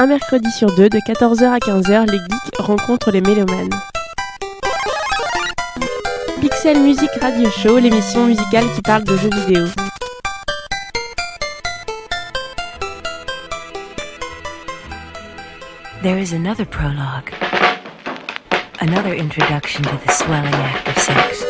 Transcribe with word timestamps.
un 0.00 0.06
mercredi 0.06 0.50
sur 0.50 0.74
deux, 0.74 0.88
de 0.88 0.98
14h 0.98 1.44
à 1.44 1.58
15h, 1.58 2.10
les 2.10 2.16
geeks 2.16 2.56
rencontrent 2.56 3.10
les 3.10 3.20
mélomanes. 3.20 3.68
Pixel 6.40 6.80
Music 6.80 7.10
Radio 7.20 7.50
Show, 7.50 7.78
l'émission 7.78 8.24
musicale 8.24 8.64
qui 8.74 8.80
parle 8.80 9.04
de 9.04 9.14
jeux 9.18 9.28
vidéo. 9.28 9.66
There 16.02 16.18
is 16.18 16.32
another 16.32 16.64
prologue. 16.64 17.34
Another 18.80 19.12
introduction 19.12 19.82
to 19.82 19.98
the 20.06 20.12
swelling 20.12 20.54
act 20.54 20.88
of 20.88 20.96
sex. 20.96 21.44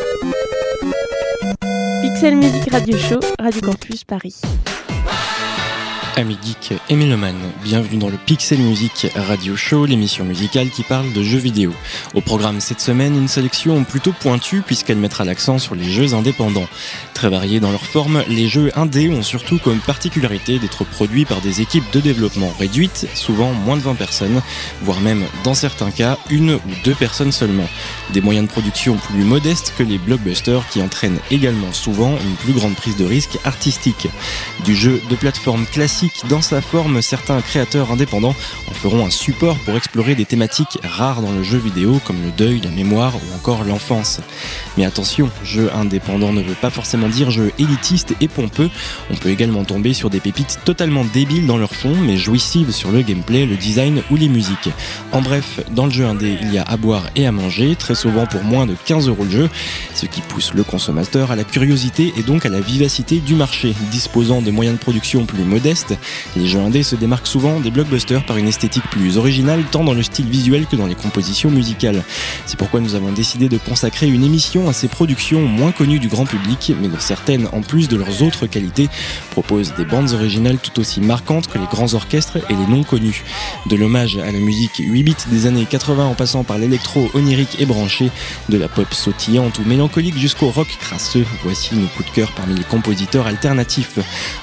Pixel 2.01 2.35
Music 2.35 2.69
Radio 2.69 2.97
Show, 2.97 3.21
Radio 3.39 3.61
Campus 3.61 4.03
Paris. 4.03 4.41
Amis 6.17 6.37
geeks 6.43 6.73
et 6.89 6.95
mélomanes, 6.95 7.51
bienvenue 7.63 7.97
dans 7.97 8.09
le 8.09 8.17
Pixel 8.17 8.59
Music 8.59 9.07
Radio 9.15 9.55
Show, 9.55 9.85
l'émission 9.85 10.25
musicale 10.25 10.69
qui 10.69 10.83
parle 10.83 11.13
de 11.13 11.23
jeux 11.23 11.39
vidéo. 11.39 11.73
Au 12.13 12.19
programme 12.19 12.59
cette 12.59 12.81
semaine, 12.81 13.15
une 13.15 13.29
sélection 13.29 13.85
plutôt 13.85 14.11
pointue 14.11 14.61
puisqu'elle 14.61 14.97
mettra 14.97 15.23
l'accent 15.23 15.57
sur 15.57 15.73
les 15.73 15.89
jeux 15.89 16.13
indépendants. 16.13 16.67
Très 17.21 17.29
variés 17.29 17.59
dans 17.59 17.71
leur 17.71 17.85
forme, 17.85 18.23
les 18.29 18.47
jeux 18.47 18.71
indés 18.75 19.11
ont 19.11 19.21
surtout 19.21 19.59
comme 19.59 19.77
particularité 19.77 20.57
d'être 20.57 20.83
produits 20.83 21.25
par 21.25 21.39
des 21.39 21.61
équipes 21.61 21.83
de 21.93 21.99
développement 21.99 22.51
réduites, 22.57 23.05
souvent 23.13 23.53
moins 23.53 23.77
de 23.77 23.83
20 23.83 23.93
personnes, 23.93 24.41
voire 24.81 24.99
même 25.01 25.25
dans 25.43 25.53
certains 25.53 25.91
cas 25.91 26.17
une 26.31 26.53
ou 26.53 26.73
deux 26.83 26.95
personnes 26.95 27.31
seulement. 27.31 27.67
Des 28.09 28.21
moyens 28.21 28.47
de 28.47 28.51
production 28.51 28.97
plus 28.97 29.23
modestes 29.23 29.71
que 29.77 29.83
les 29.83 29.99
blockbusters 29.99 30.67
qui 30.69 30.81
entraînent 30.81 31.19
également 31.29 31.71
souvent 31.73 32.09
une 32.09 32.35
plus 32.37 32.53
grande 32.53 32.73
prise 32.73 32.97
de 32.97 33.05
risque 33.05 33.37
artistique. 33.45 34.07
Du 34.65 34.75
jeu 34.75 34.99
de 35.07 35.15
plateforme 35.15 35.67
classique 35.67 36.23
dans 36.27 36.41
sa 36.41 36.59
forme, 36.59 37.03
certains 37.03 37.41
créateurs 37.41 37.91
indépendants 37.91 38.35
en 38.67 38.73
feront 38.73 39.05
un 39.05 39.11
support 39.11 39.59
pour 39.59 39.77
explorer 39.77 40.15
des 40.15 40.25
thématiques 40.25 40.79
rares 40.83 41.21
dans 41.21 41.33
le 41.33 41.43
jeu 41.43 41.59
vidéo 41.59 42.01
comme 42.03 42.23
le 42.23 42.31
deuil, 42.31 42.61
la 42.61 42.71
mémoire 42.71 43.13
ou 43.15 43.35
encore 43.35 43.63
l'enfance. 43.63 44.21
Mais 44.75 44.85
attention, 44.85 45.29
jeu 45.43 45.69
indépendant 45.75 46.33
ne 46.33 46.41
veut 46.41 46.55
pas 46.55 46.71
forcément 46.71 47.10
dire 47.11 47.31
jeu 47.31 47.51
élitiste 47.59 48.15
et 48.21 48.27
pompeux. 48.27 48.69
On 49.11 49.15
peut 49.15 49.29
également 49.29 49.63
tomber 49.63 49.93
sur 49.93 50.09
des 50.09 50.19
pépites 50.19 50.59
totalement 50.65 51.05
débiles 51.05 51.45
dans 51.45 51.57
leur 51.57 51.75
fond, 51.75 51.95
mais 51.95 52.17
jouissives 52.17 52.71
sur 52.71 52.91
le 52.91 53.01
gameplay, 53.01 53.45
le 53.45 53.55
design 53.55 54.01
ou 54.09 54.15
les 54.15 54.29
musiques. 54.29 54.69
En 55.11 55.21
bref, 55.21 55.59
dans 55.71 55.85
le 55.85 55.91
jeu 55.91 56.05
indé, 56.05 56.37
il 56.41 56.53
y 56.53 56.57
a 56.57 56.63
à 56.63 56.77
boire 56.77 57.03
et 57.15 57.27
à 57.27 57.31
manger, 57.31 57.75
très 57.75 57.95
souvent 57.95 58.25
pour 58.25 58.43
moins 58.43 58.65
de 58.65 58.75
15 58.85 59.07
euros 59.07 59.23
le 59.23 59.31
jeu, 59.31 59.49
ce 59.93 60.05
qui 60.05 60.21
pousse 60.21 60.53
le 60.53 60.63
consommateur 60.63 61.31
à 61.31 61.35
la 61.35 61.43
curiosité 61.43 62.13
et 62.17 62.23
donc 62.23 62.45
à 62.45 62.49
la 62.49 62.61
vivacité 62.61 63.19
du 63.19 63.35
marché. 63.35 63.73
Disposant 63.91 64.41
de 64.41 64.51
moyens 64.51 64.77
de 64.77 64.81
production 64.81 65.25
plus 65.25 65.43
modestes, 65.43 65.93
les 66.35 66.47
jeux 66.47 66.59
indés 66.59 66.83
se 66.83 66.95
démarquent 66.95 67.27
souvent 67.27 67.59
des 67.59 67.71
blockbusters 67.71 68.25
par 68.25 68.37
une 68.37 68.47
esthétique 68.47 68.89
plus 68.89 69.17
originale, 69.17 69.63
tant 69.71 69.83
dans 69.83 69.93
le 69.93 70.03
style 70.03 70.27
visuel 70.27 70.65
que 70.65 70.75
dans 70.75 70.87
les 70.87 70.95
compositions 70.95 71.51
musicales. 71.51 72.03
C'est 72.45 72.57
pourquoi 72.57 72.79
nous 72.79 72.95
avons 72.95 73.11
décidé 73.11 73.49
de 73.49 73.57
consacrer 73.57 74.07
une 74.07 74.23
émission 74.23 74.69
à 74.69 74.73
ces 74.73 74.87
productions 74.87 75.41
moins 75.41 75.71
connues 75.71 75.99
du 75.99 76.07
grand 76.07 76.25
public, 76.25 76.73
mais 76.79 76.87
certaines, 77.01 77.47
en 77.51 77.61
plus 77.61 77.87
de 77.87 77.97
leurs 77.97 78.21
autres 78.21 78.47
qualités, 78.47 78.89
proposent 79.31 79.73
des 79.77 79.85
bandes 79.85 80.11
originales 80.11 80.57
tout 80.57 80.79
aussi 80.79 81.01
marquantes 81.01 81.47
que 81.47 81.57
les 81.57 81.65
grands 81.65 81.93
orchestres 81.93 82.37
et 82.49 82.53
les 82.53 82.67
non 82.67 82.83
connus. 82.83 83.23
De 83.67 83.75
l'hommage 83.75 84.17
à 84.17 84.31
la 84.31 84.39
musique 84.39 84.77
8 84.77 85.03
bits 85.03 85.15
des 85.27 85.47
années 85.47 85.65
80 85.69 86.05
en 86.05 86.13
passant 86.13 86.43
par 86.43 86.57
l'électro 86.57 87.09
onirique 87.13 87.57
et 87.59 87.65
branché, 87.65 88.11
de 88.49 88.57
la 88.57 88.67
pop 88.67 88.93
sautillante 88.93 89.59
ou 89.59 89.63
mélancolique 89.63 90.17
jusqu'au 90.17 90.49
rock 90.49 90.67
crasseux, 90.79 91.25
voici 91.43 91.75
nos 91.75 91.87
coups 91.87 92.09
de 92.09 92.15
cœur 92.15 92.31
parmi 92.31 92.55
les 92.55 92.63
compositeurs 92.63 93.27
alternatifs. 93.27 93.99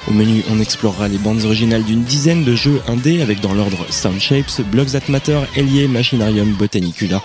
Au 0.07 0.11
menu, 0.11 0.43
on 0.49 0.59
explorera 0.59 1.07
les 1.07 1.17
bandes 1.17 1.43
originales 1.45 1.83
d'une 1.83 2.03
dizaine 2.03 2.43
de 2.43 2.55
jeux 2.55 2.81
indés 2.87 3.21
avec 3.21 3.39
dans 3.39 3.53
l'ordre 3.53 3.85
Soundshapes, 3.89 4.61
Blocks 4.71 4.91
That 4.91 5.09
Matter, 5.09 5.39
Machinarium, 5.87 6.53
Botanicula, 6.53 7.21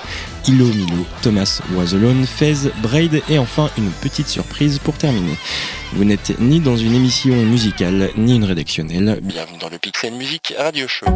Ilo 0.47 0.67
Milo, 0.67 1.07
Thomas 1.23 1.61
Was 1.75 1.95
Alone, 1.95 2.27
Fez, 2.27 2.71
Braid 2.83 3.23
et 3.29 3.39
enfin 3.39 3.71
une 3.79 3.91
petite 3.91 4.29
surprise 4.29 4.79
pour 4.79 4.95
terminer. 4.95 5.24
Vous 5.93 6.05
n'êtes 6.05 6.39
ni 6.41 6.61
dans 6.61 6.77
une 6.77 6.95
émission 6.95 7.35
musicale 7.35 8.11
ni 8.17 8.37
une 8.37 8.45
rédactionnelle. 8.45 9.21
Bienvenue 9.23 9.59
dans 9.59 9.69
le 9.69 9.79
Pixel 9.79 10.13
Music 10.15 10.55
Radio 10.59 10.89
Show. 10.89 11.07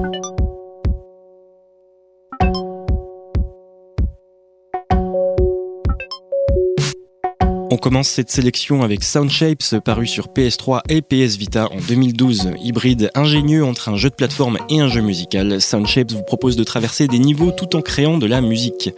On 7.70 7.76
commence 7.76 8.08
cette 8.08 8.30
sélection 8.30 8.82
avec 8.82 9.04
Soundshapes, 9.04 9.80
paru 9.84 10.06
sur 10.06 10.28
PS3 10.28 10.80
et 10.88 11.02
PS 11.02 11.36
Vita 11.36 11.68
en 11.70 11.76
2012. 11.86 12.52
Hybride 12.62 13.10
ingénieux 13.14 13.62
entre 13.62 13.90
un 13.90 13.96
jeu 13.96 14.08
de 14.08 14.14
plateforme 14.14 14.56
et 14.70 14.80
un 14.80 14.88
jeu 14.88 15.02
musical, 15.02 15.60
Soundshapes 15.60 16.12
vous 16.12 16.22
propose 16.22 16.56
de 16.56 16.64
traverser 16.64 17.08
des 17.08 17.18
niveaux 17.18 17.50
tout 17.50 17.76
en 17.76 17.82
créant 17.82 18.16
de 18.16 18.24
la 18.24 18.40
musique. 18.40 18.90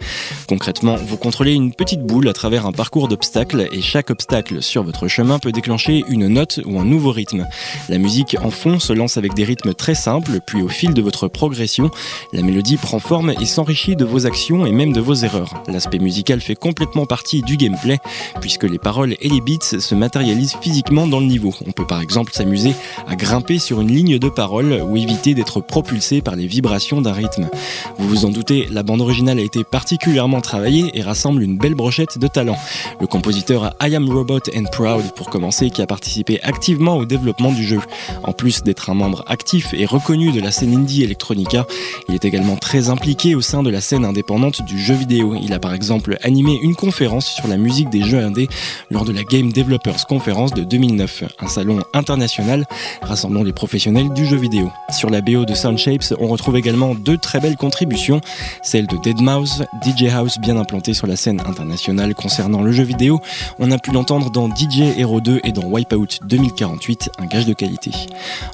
Concrètement, 0.47 0.95
vous 0.95 1.17
contrôlez 1.17 1.51
une 1.51 1.73
petite 1.73 2.01
boule 2.01 2.29
à 2.29 2.33
travers 2.33 2.65
un 2.65 2.71
parcours 2.71 3.09
d'obstacles 3.09 3.67
et 3.73 3.81
chaque 3.81 4.09
obstacle 4.09 4.63
sur 4.63 4.83
votre 4.83 5.09
chemin 5.09 5.37
peut 5.37 5.51
déclencher 5.51 6.05
une 6.07 6.29
note 6.29 6.61
ou 6.65 6.79
un 6.79 6.85
nouveau 6.85 7.11
rythme. 7.11 7.47
La 7.89 7.97
musique 7.97 8.37
en 8.41 8.51
fond 8.51 8.79
se 8.79 8.93
lance 8.93 9.17
avec 9.17 9.33
des 9.33 9.43
rythmes 9.43 9.73
très 9.73 9.95
simples, 9.95 10.39
puis 10.47 10.61
au 10.61 10.69
fil 10.69 10.93
de 10.93 11.01
votre 11.01 11.27
progression, 11.27 11.91
la 12.31 12.41
mélodie 12.41 12.77
prend 12.77 12.99
forme 12.99 13.33
et 13.37 13.45
s'enrichit 13.45 13.97
de 13.97 14.05
vos 14.05 14.25
actions 14.25 14.65
et 14.65 14.71
même 14.71 14.93
de 14.93 15.01
vos 15.01 15.15
erreurs. 15.15 15.61
L'aspect 15.67 15.99
musical 15.99 16.39
fait 16.39 16.55
complètement 16.55 17.05
partie 17.05 17.41
du 17.41 17.57
gameplay, 17.57 17.97
puisque 18.39 18.60
les 18.67 18.79
paroles 18.79 19.15
et 19.19 19.29
les 19.29 19.41
beats 19.41 19.79
se 19.79 19.95
matérialisent 19.95 20.55
physiquement 20.61 21.07
dans 21.07 21.19
le 21.19 21.25
niveau. 21.25 21.53
On 21.65 21.71
peut 21.71 21.87
par 21.87 22.01
exemple 22.01 22.31
s'amuser 22.33 22.73
à 23.07 23.15
grimper 23.15 23.59
sur 23.59 23.81
une 23.81 23.91
ligne 23.91 24.19
de 24.19 24.29
parole 24.29 24.81
ou 24.87 24.97
éviter 24.97 25.33
d'être 25.33 25.61
propulsé 25.61 26.21
par 26.21 26.35
les 26.35 26.47
vibrations 26.47 27.01
d'un 27.01 27.13
rythme. 27.13 27.49
Vous 27.97 28.07
vous 28.07 28.25
en 28.25 28.29
doutez, 28.29 28.67
la 28.71 28.83
bande 28.83 29.01
originale 29.01 29.39
a 29.39 29.43
été 29.43 29.63
particulièrement 29.63 30.41
travaillée 30.41 30.91
et 30.93 31.01
rassemble 31.01 31.41
une 31.43 31.57
belle 31.57 31.75
brochette 31.75 32.17
de 32.17 32.27
talents. 32.27 32.57
Le 32.99 33.07
compositeur 33.07 33.75
I 33.81 33.95
Am 33.95 34.09
Robot 34.09 34.39
and 34.55 34.65
Proud, 34.71 35.13
pour 35.15 35.29
commencer, 35.29 35.69
qui 35.69 35.81
a 35.81 35.87
participé 35.87 36.39
activement 36.41 36.97
au 36.97 37.05
développement 37.05 37.51
du 37.51 37.63
jeu. 37.63 37.79
En 38.23 38.33
plus 38.33 38.63
d'être 38.63 38.89
un 38.89 38.93
membre 38.93 39.23
actif 39.27 39.73
et 39.73 39.85
reconnu 39.85 40.31
de 40.31 40.41
la 40.41 40.51
scène 40.51 40.75
indie 40.75 41.03
electronica, 41.03 41.65
il 42.09 42.15
est 42.15 42.25
également 42.25 42.55
très 42.55 42.89
impliqué 42.89 43.35
au 43.35 43.41
sein 43.41 43.63
de 43.63 43.69
la 43.69 43.81
scène 43.81 44.05
indépendante 44.05 44.63
du 44.63 44.79
jeu 44.79 44.93
vidéo. 44.93 45.35
Il 45.41 45.53
a 45.53 45.59
par 45.59 45.73
exemple 45.73 46.17
animé 46.21 46.59
une 46.61 46.75
conférence 46.75 47.27
sur 47.27 47.47
la 47.47 47.57
musique 47.57 47.89
des 47.89 48.03
jeux 48.03 48.21
indés 48.21 48.49
lors 48.89 49.05
de 49.05 49.11
la 49.11 49.23
Game 49.23 49.51
Developers 49.51 50.05
Conference 50.07 50.53
de 50.53 50.63
2009, 50.63 51.23
un 51.39 51.47
salon 51.47 51.79
international 51.93 52.65
rassemblant 53.01 53.43
les 53.43 53.53
professionnels 53.53 54.11
du 54.13 54.25
jeu 54.25 54.37
vidéo. 54.37 54.71
Sur 54.89 55.09
la 55.09 55.21
BO 55.21 55.45
de 55.45 55.53
Soundshapes, 55.53 56.13
on 56.19 56.27
retrouve 56.27 56.57
également 56.57 56.95
deux 56.95 57.17
très 57.17 57.39
belles 57.39 57.57
contributions, 57.57 58.21
celle 58.63 58.87
de 58.87 58.97
Deadmau5, 58.97 59.65
DJ 59.83 60.11
House 60.13 60.39
bien 60.39 60.57
implanté 60.57 60.93
sur 60.93 61.07
la 61.07 61.15
scène 61.15 61.41
internationale 61.41 62.15
concernant 62.15 62.61
le 62.61 62.71
jeu 62.71 62.83
vidéo. 62.83 63.19
On 63.59 63.71
a 63.71 63.77
pu 63.77 63.91
l'entendre 63.91 64.29
dans 64.29 64.49
DJ 64.49 64.97
Hero 64.97 65.21
2 65.21 65.41
et 65.43 65.51
dans 65.51 65.65
Wipeout 65.65 66.19
2048, 66.23 67.09
un 67.19 67.25
gage 67.25 67.45
de 67.45 67.53
qualité. 67.53 67.91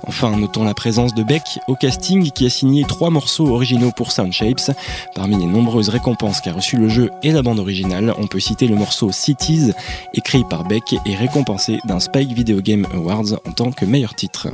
Enfin, 0.08 0.38
notons 0.38 0.64
la 0.64 0.74
présence 0.74 1.14
de 1.14 1.24
Beck 1.24 1.44
au 1.68 1.76
casting 1.76 2.32
qui 2.32 2.46
a 2.46 2.50
signé 2.50 2.84
trois 2.86 3.10
morceaux 3.10 3.48
originaux 3.48 3.92
pour 3.92 4.12
Soundshapes. 4.12 4.72
Parmi 5.16 5.38
les 5.38 5.46
nombreuses 5.46 5.90
récompenses 5.90 6.42
qu'a 6.42 6.54
reçu 6.54 6.78
le 6.78 6.90
jeu 6.90 7.10
et 7.24 7.32
la 7.32 7.42
bande 7.42 7.60
originale, 7.60 8.14
on 8.18 8.28
peut 8.28 8.40
citer 8.40 8.68
le 8.68 8.76
morceau 8.76 9.12
Cities 9.12 9.74
écrit 10.14 10.44
par 10.50 10.64
Beck 10.64 10.96
et 11.06 11.16
récompensé 11.16 11.80
d'un 11.86 12.00
Spike 12.00 12.32
Video 12.34 12.62
Game 12.62 12.86
Awards 12.94 13.34
en 13.46 13.52
tant 13.52 13.72
que 13.72 13.86
meilleur 13.86 14.16
titre. 14.16 14.50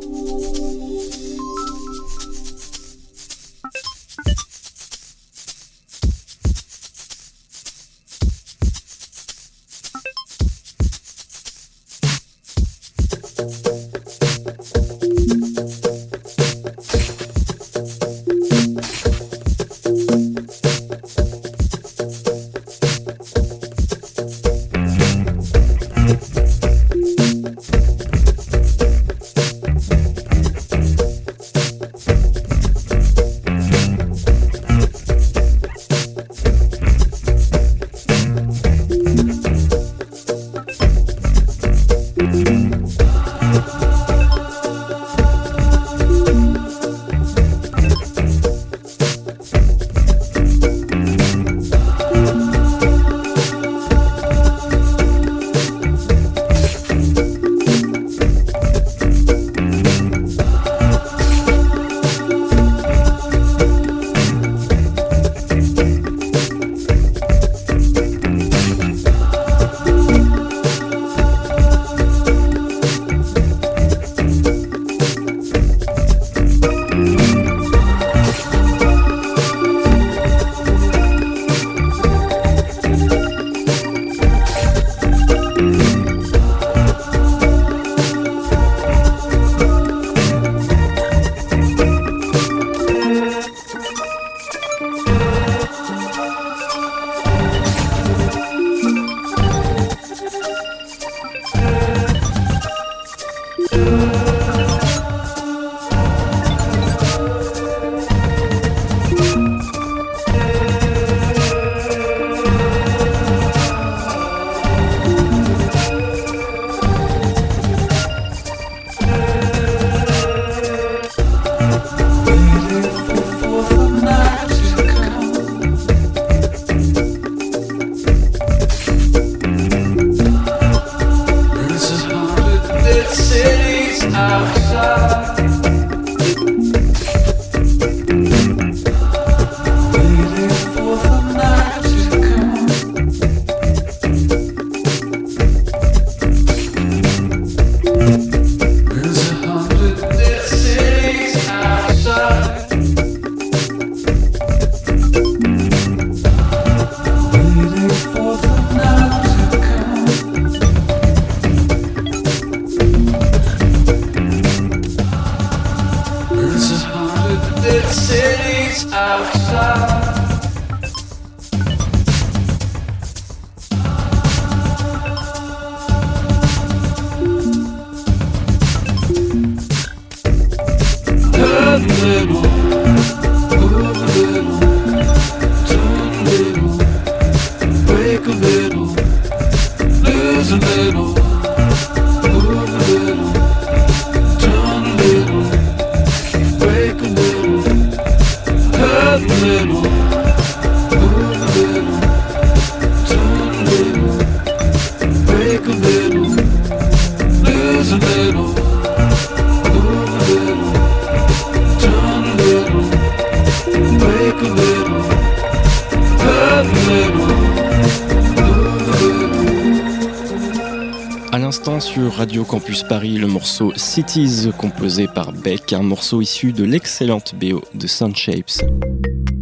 Radio 221.66 222.44
Campus 222.44 222.84
Paris 222.84 223.18
le 223.18 223.28
morceau 223.28 223.72
Cities 223.78 224.50
composé 224.58 225.08
par 225.08 225.32
Beck, 225.32 225.72
un 225.72 225.82
morceau 225.82 226.22
issu 226.22 226.52
de 226.52 226.66
l'excellente 226.66 227.36
BO 227.36 227.62
de 227.74 227.88
Sunshapes. 227.88 228.66
On 228.66 229.33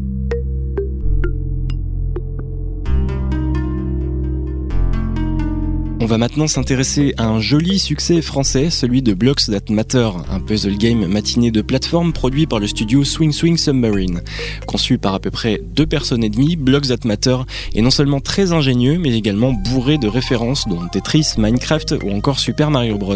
va 6.12 6.18
maintenant 6.18 6.48
s'intéresser 6.48 7.14
à 7.16 7.26
un 7.26 7.40
joli 7.40 7.80
succès 7.80 8.22
français, 8.22 8.70
celui 8.70 9.02
de 9.02 9.14
Blocks 9.14 9.46
That 9.46 9.74
Matter, 9.74 10.10
un 10.30 10.42
puzzle 10.42 10.78
game 10.78 11.08
matiné 11.08 11.52
de 11.52 11.62
plateforme 11.62 12.12
produit 12.12 12.48
par 12.48 12.60
le 12.60 12.68
studio 12.68 13.06
Swing 13.06 13.32
Swing 13.32 13.56
Submarine. 13.56 14.20
Conçu 14.68 14.98
par 14.98 15.14
à 15.14 15.22
peu 15.22 15.32
près 15.32 15.62
deux 15.64 15.86
personnes 15.86 16.26
et 16.26 16.30
demie, 16.30 16.58
Blocks 16.58 16.90
That 16.90 17.08
Matter 17.08 17.38
est 17.74 17.82
non 17.82 17.92
seulement 17.92 18.20
très 18.20 18.52
ingénieux, 18.52 18.98
mais 18.98 19.16
également 19.16 19.54
bourré 19.54 19.98
de 19.98 20.10
références 20.10 20.68
dont 20.68 20.86
Tetris, 20.92 21.36
Minecraft 21.38 21.96
ou 22.04 22.12
encore 22.12 22.40
Super 22.40 22.72
Mario 22.72 22.98
Bros. 22.98 23.16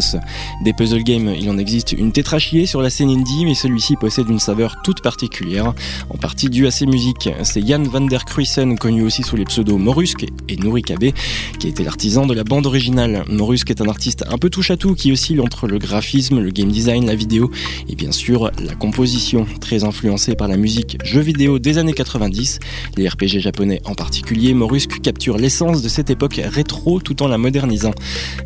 Des 0.64 0.72
puzzle 0.72 1.04
games, 1.04 1.36
il 1.38 1.50
en 1.50 1.58
existe 1.58 1.92
une 1.92 2.14
tétrachier 2.14 2.66
sur 2.66 2.82
la 2.82 2.90
scène 2.90 3.10
indie, 3.10 3.44
mais 3.44 3.56
celui-ci 3.56 3.98
possède 3.98 4.30
une 4.30 4.40
saveur 4.40 4.78
toute 4.86 5.02
particulière, 5.02 5.74
en 6.10 6.16
partie 6.18 6.50
due 6.50 6.66
à 6.66 6.72
ses 6.72 6.86
musiques. 6.86 7.30
C'est 7.44 7.68
Jan 7.68 7.84
van 7.84 8.06
der 8.06 8.24
Kruisen, 8.24 8.78
connu 8.78 9.04
aussi 9.04 9.22
sous 9.22 9.36
les 9.36 9.44
pseudos 9.44 9.78
Morusk 9.78 10.26
et 10.48 10.56
Nouri 10.56 10.82
Kabe, 10.82 11.12
qui 11.60 11.68
été 11.68 11.84
l'artisan 11.84 12.26
de 12.26 12.34
la 12.34 12.46
bande 12.46 12.68
original. 12.86 13.26
Morusk 13.30 13.72
est 13.72 13.82
un 13.82 13.88
artiste 13.90 14.26
un 14.30 14.38
peu 14.38 14.52
touche 14.52 14.70
à 14.70 14.78
tout 14.78 14.94
qui 14.94 15.12
oscille 15.12 15.42
entre 15.42 15.66
le 15.66 15.80
graphisme, 15.80 16.40
le 16.40 16.52
game 16.52 16.70
design, 16.72 17.08
la 17.08 17.16
vidéo 17.16 17.50
et 17.90 17.96
bien 17.96 18.12
sûr 18.12 18.52
la 18.64 18.76
composition, 18.76 19.48
très 19.60 19.84
influencé 19.84 20.36
par 20.36 20.48
la 20.48 20.56
musique 20.56 21.00
jeux 21.04 21.22
vidéo 21.22 21.58
des 21.58 21.80
années 21.80 21.94
90, 21.94 22.60
les 22.96 23.08
RPG 23.08 23.40
japonais 23.40 23.82
en 23.86 23.96
particulier. 23.96 24.54
Morusk 24.54 25.02
capture 25.02 25.40
l'essence 25.40 25.82
de 25.82 25.90
cette 25.90 26.12
époque 26.12 26.40
rétro 26.44 27.00
tout 27.00 27.24
en 27.24 27.28
la 27.28 27.40
modernisant. 27.40 27.94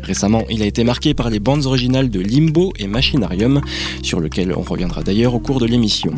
Récemment, 0.02 0.44
il 0.48 0.62
a 0.62 0.66
été 0.66 0.84
marqué 0.84 1.12
par 1.12 1.28
les 1.28 1.38
bandes 1.38 1.66
originales 1.66 2.08
de 2.08 2.20
Limbo 2.20 2.72
et 2.78 2.86
Machinarium, 2.86 3.60
sur 4.02 4.20
lequel 4.20 4.54
on 4.56 4.62
reviendra 4.62 5.02
d'ailleurs 5.02 5.34
au 5.34 5.40
cours 5.40 5.60
de 5.60 5.66
l'émission. 5.66 6.14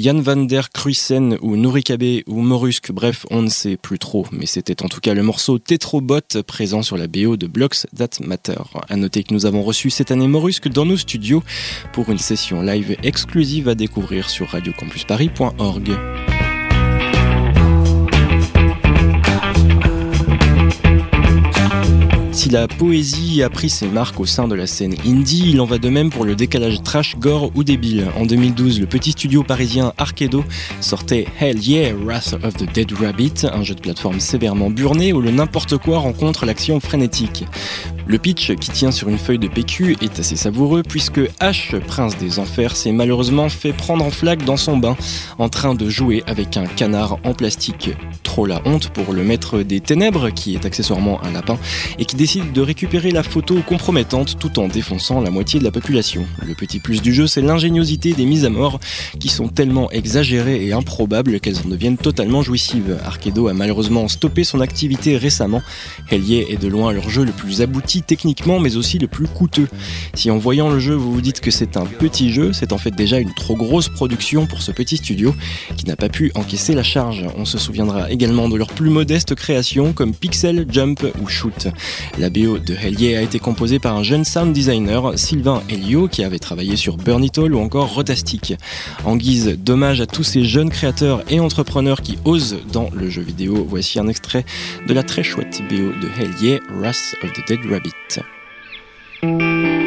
Jan 0.00 0.22
van 0.22 0.46
der 0.46 0.70
Kruisen 0.72 1.36
ou 1.42 1.56
Norikabe 1.56 2.22
ou 2.26 2.40
Morusk, 2.40 2.90
bref, 2.90 3.26
on 3.28 3.42
ne 3.42 3.50
sait 3.50 3.76
plus 3.76 3.98
trop, 3.98 4.26
mais 4.32 4.46
c'était 4.46 4.82
en 4.82 4.88
tout 4.88 5.00
cas 5.00 5.12
le 5.12 5.22
morceau 5.22 5.58
Tetrobot 5.58 6.42
présent 6.46 6.82
sur 6.82 6.96
la 6.96 7.06
BO 7.06 7.36
de 7.36 7.46
Blocks 7.46 7.86
That 7.94 8.24
Matter. 8.24 8.62
À 8.88 8.96
noter 8.96 9.24
que 9.24 9.34
nous 9.34 9.44
avons 9.44 9.62
reçu 9.62 9.90
cette 9.90 10.10
année 10.10 10.26
Morusk 10.26 10.68
dans 10.68 10.86
nos 10.86 10.96
studios 10.96 11.42
pour 11.92 12.08
une 12.08 12.16
session 12.16 12.62
live 12.62 12.96
exclusive 13.02 13.68
à 13.68 13.74
découvrir 13.74 14.30
sur 14.30 14.48
radiocampusparis.org. 14.48 15.90
Si 22.32 22.48
la 22.48 22.68
poésie 22.68 23.42
a 23.42 23.50
pris 23.50 23.68
ses 23.68 23.88
marques 23.88 24.20
au 24.20 24.24
sein 24.24 24.46
de 24.46 24.54
la 24.54 24.68
scène 24.68 24.94
indie, 25.04 25.50
il 25.50 25.60
en 25.60 25.64
va 25.64 25.78
de 25.78 25.88
même 25.88 26.10
pour 26.10 26.24
le 26.24 26.36
décalage 26.36 26.80
trash, 26.82 27.16
gore 27.16 27.50
ou 27.56 27.64
débile. 27.64 28.06
En 28.16 28.24
2012, 28.24 28.80
le 28.80 28.86
petit 28.86 29.10
studio 29.12 29.42
parisien 29.42 29.92
Arkedo 29.98 30.44
sortait 30.80 31.26
Hell 31.40 31.58
Yeah, 31.58 31.92
Wrath 31.94 32.34
of 32.44 32.54
the 32.54 32.72
Dead 32.72 32.92
Rabbit, 32.92 33.46
un 33.52 33.64
jeu 33.64 33.74
de 33.74 33.80
plateforme 33.80 34.20
sévèrement 34.20 34.70
burné 34.70 35.12
où 35.12 35.20
le 35.20 35.32
n'importe 35.32 35.76
quoi 35.76 35.98
rencontre 35.98 36.46
l'action 36.46 36.78
frénétique. 36.78 37.44
Le 38.10 38.18
pitch, 38.18 38.56
qui 38.56 38.70
tient 38.72 38.90
sur 38.90 39.08
une 39.08 39.18
feuille 39.18 39.38
de 39.38 39.46
PQ, 39.46 39.96
est 40.00 40.18
assez 40.18 40.34
savoureux 40.34 40.82
puisque 40.82 41.20
H, 41.40 41.78
prince 41.78 42.18
des 42.18 42.40
enfers, 42.40 42.74
s'est 42.74 42.90
malheureusement 42.90 43.48
fait 43.48 43.72
prendre 43.72 44.04
en 44.04 44.10
flaque 44.10 44.44
dans 44.44 44.56
son 44.56 44.76
bain 44.76 44.96
en 45.38 45.48
train 45.48 45.76
de 45.76 45.88
jouer 45.88 46.24
avec 46.26 46.56
un 46.56 46.66
canard 46.66 47.18
en 47.22 47.34
plastique. 47.34 47.90
Trop 48.24 48.46
la 48.46 48.62
honte 48.64 48.88
pour 48.88 49.12
le 49.12 49.22
maître 49.22 49.62
des 49.62 49.78
ténèbres, 49.78 50.30
qui 50.30 50.56
est 50.56 50.66
accessoirement 50.66 51.22
un 51.22 51.30
lapin, 51.30 51.56
et 52.00 52.04
qui 52.04 52.16
décide 52.16 52.50
de 52.50 52.60
récupérer 52.60 53.12
la 53.12 53.22
photo 53.22 53.60
compromettante 53.64 54.40
tout 54.40 54.58
en 54.58 54.66
défonçant 54.66 55.20
la 55.20 55.30
moitié 55.30 55.60
de 55.60 55.64
la 55.64 55.70
population. 55.70 56.26
Le 56.44 56.56
petit 56.56 56.80
plus 56.80 57.02
du 57.02 57.14
jeu, 57.14 57.28
c'est 57.28 57.42
l'ingéniosité 57.42 58.12
des 58.12 58.26
mises 58.26 58.44
à 58.44 58.50
mort, 58.50 58.80
qui 59.20 59.28
sont 59.28 59.46
tellement 59.46 59.88
exagérées 59.92 60.66
et 60.66 60.72
improbables 60.72 61.38
qu'elles 61.38 61.58
en 61.64 61.68
deviennent 61.68 61.96
totalement 61.96 62.42
jouissives. 62.42 62.98
Arkedo 63.04 63.46
a 63.46 63.54
malheureusement 63.54 64.08
stoppé 64.08 64.42
son 64.42 64.60
activité 64.60 65.16
récemment. 65.16 65.62
Hellier 66.10 66.48
est 66.50 66.60
de 66.60 66.66
loin 66.66 66.92
leur 66.92 67.08
jeu 67.08 67.24
le 67.24 67.30
plus 67.30 67.62
abouti 67.62 67.99
techniquement 68.02 68.58
mais 68.60 68.76
aussi 68.76 68.98
le 68.98 69.06
plus 69.06 69.26
coûteux. 69.26 69.68
Si 70.14 70.30
en 70.30 70.38
voyant 70.38 70.70
le 70.70 70.78
jeu 70.78 70.94
vous 70.94 71.12
vous 71.12 71.20
dites 71.20 71.40
que 71.40 71.50
c'est 71.50 71.76
un 71.76 71.86
petit 71.86 72.32
jeu, 72.32 72.52
c'est 72.52 72.72
en 72.72 72.78
fait 72.78 72.90
déjà 72.90 73.18
une 73.18 73.34
trop 73.34 73.56
grosse 73.56 73.88
production 73.88 74.46
pour 74.46 74.62
ce 74.62 74.72
petit 74.72 74.96
studio 74.96 75.34
qui 75.76 75.86
n'a 75.86 75.96
pas 75.96 76.08
pu 76.08 76.30
encaisser 76.34 76.74
la 76.74 76.82
charge. 76.82 77.24
On 77.36 77.44
se 77.44 77.58
souviendra 77.58 78.10
également 78.10 78.48
de 78.48 78.56
leurs 78.56 78.72
plus 78.72 78.90
modestes 78.90 79.34
créations 79.34 79.92
comme 79.92 80.14
Pixel, 80.14 80.66
Jump 80.68 81.04
ou 81.22 81.28
Shoot. 81.28 81.68
La 82.18 82.30
BO 82.30 82.58
de 82.58 82.74
Hellier 82.74 83.16
a 83.16 83.22
été 83.22 83.38
composée 83.38 83.78
par 83.78 83.96
un 83.96 84.02
jeune 84.02 84.24
sound 84.24 84.52
designer, 84.52 85.18
Sylvain 85.18 85.62
Elio, 85.68 86.08
qui 86.08 86.24
avait 86.24 86.38
travaillé 86.38 86.76
sur 86.76 86.96
Burnitol 86.96 87.54
ou 87.54 87.58
encore 87.58 87.94
Rotastic. 87.94 88.54
En 89.04 89.16
guise 89.16 89.56
d'hommage 89.58 90.00
à 90.00 90.06
tous 90.06 90.24
ces 90.24 90.44
jeunes 90.44 90.70
créateurs 90.70 91.22
et 91.30 91.40
entrepreneurs 91.40 92.02
qui 92.02 92.18
osent 92.24 92.58
dans 92.72 92.90
le 92.92 93.08
jeu 93.08 93.22
vidéo, 93.22 93.66
voici 93.68 93.98
un 93.98 94.08
extrait 94.08 94.44
de 94.86 94.94
la 94.94 95.02
très 95.02 95.22
chouette 95.22 95.62
BO 95.68 95.76
de 95.76 96.08
Hellier, 96.18 96.60
Wrath 96.70 97.14
of 97.22 97.32
the 97.32 97.46
Dead 97.48 97.60
Rabbit. 97.70 97.89
2008. 97.90 99.79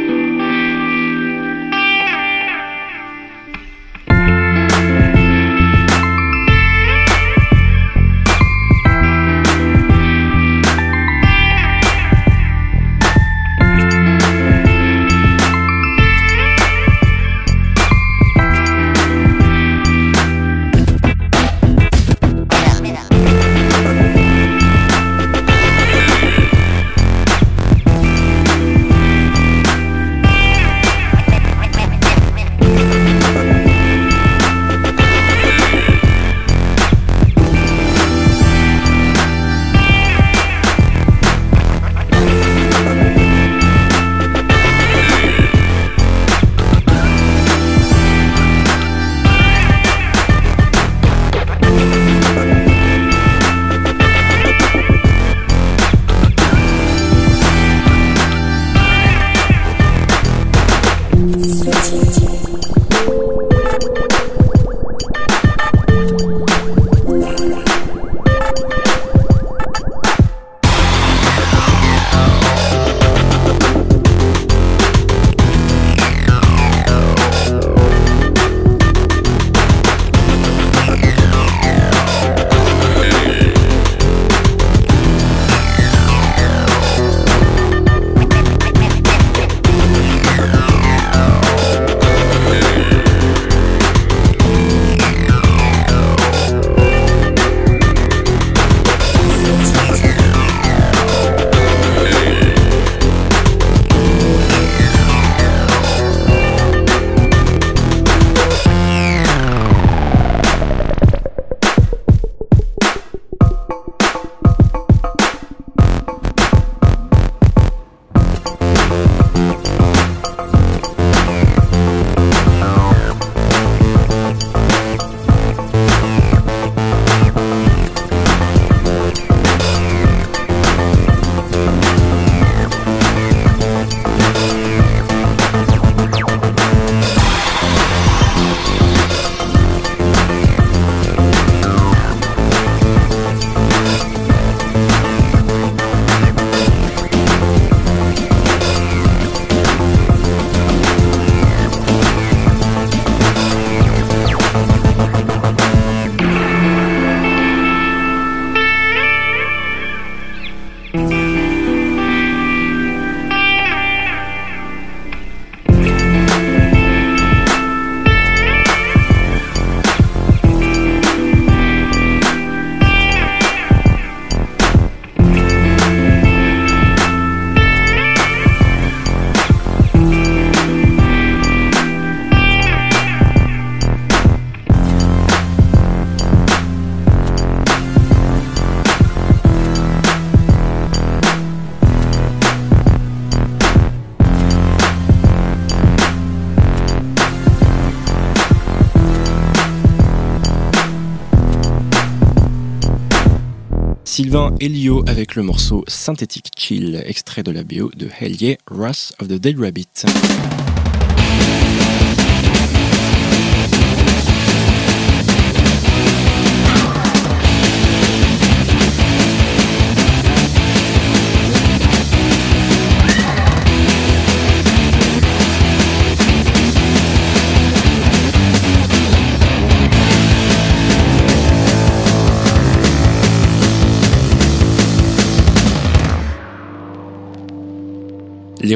Sylvain 204.34 204.56
Elio 204.60 205.04
avec 205.08 205.36
le 205.36 205.44
morceau 205.44 205.84
Synthétique 205.88 206.50
Chill, 206.58 207.04
extrait 207.06 207.44
de 207.44 207.52
la 207.52 207.64
BO 207.64 207.92
de 207.96 208.10
Hell 208.20 208.42
Yeah, 208.42 208.56
Wrath 208.68 209.14
of 209.20 209.28
the 209.28 209.34
Dead 209.34 209.60
Rabbit. 209.60 210.08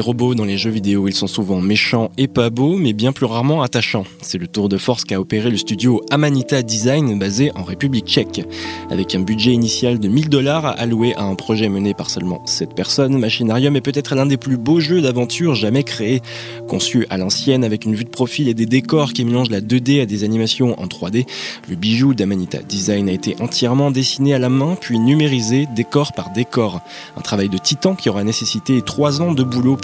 Robots 0.08 0.34
dans 0.34 0.46
les 0.46 0.56
jeux 0.56 0.70
vidéo, 0.70 1.06
ils 1.06 1.12
sont 1.12 1.26
souvent 1.26 1.60
méchants 1.60 2.10
et 2.16 2.28
pas 2.28 2.48
beaux, 2.48 2.78
mais 2.78 2.94
bien 2.94 3.12
plus 3.12 3.26
rarement 3.26 3.60
attachants. 3.60 4.06
C'est 4.22 4.38
le 4.38 4.46
tour 4.46 4.70
de 4.70 4.78
force 4.78 5.04
qu'a 5.04 5.20
opéré 5.20 5.50
le 5.50 5.58
studio 5.58 6.00
Amanita 6.10 6.62
Design 6.62 7.18
basé 7.18 7.52
en 7.54 7.62
République 7.62 8.06
tchèque. 8.06 8.40
Avec 8.88 9.14
un 9.14 9.20
budget 9.20 9.52
initial 9.52 9.98
de 9.98 10.08
1000 10.08 10.30
dollars 10.30 10.64
alloué 10.78 11.14
à 11.16 11.24
un 11.24 11.34
projet 11.34 11.68
mené 11.68 11.92
par 11.92 12.08
seulement 12.08 12.40
7 12.46 12.74
personnes, 12.74 13.18
Machinarium 13.18 13.76
est 13.76 13.82
peut-être 13.82 14.14
l'un 14.14 14.24
des 14.24 14.38
plus 14.38 14.56
beaux 14.56 14.80
jeux 14.80 15.02
d'aventure 15.02 15.54
jamais 15.54 15.82
créés. 15.82 16.22
Conçu 16.68 17.06
à 17.10 17.18
l'ancienne 17.18 17.62
avec 17.62 17.84
une 17.84 17.94
vue 17.94 18.04
de 18.04 18.08
profil 18.08 18.48
et 18.48 18.54
des 18.54 18.64
décors 18.64 19.12
qui 19.12 19.26
mélangent 19.26 19.50
la 19.50 19.60
2D 19.60 20.00
à 20.00 20.06
des 20.06 20.24
animations 20.24 20.74
en 20.80 20.86
3D, 20.86 21.26
le 21.68 21.76
bijou 21.76 22.14
d'Amanita 22.14 22.62
Design 22.66 23.10
a 23.10 23.12
été 23.12 23.36
entièrement 23.40 23.90
dessiné 23.90 24.32
à 24.32 24.38
la 24.38 24.48
main 24.48 24.74
puis 24.80 24.98
numérisé 24.98 25.68
décor 25.76 26.14
par 26.14 26.32
décor. 26.32 26.80
Un 27.18 27.20
travail 27.20 27.50
de 27.50 27.58
titan 27.58 27.94
qui 27.94 28.08
aura 28.08 28.24
nécessité 28.24 28.80
3 28.80 29.20
ans 29.20 29.32
de 29.32 29.42
boulot 29.42 29.76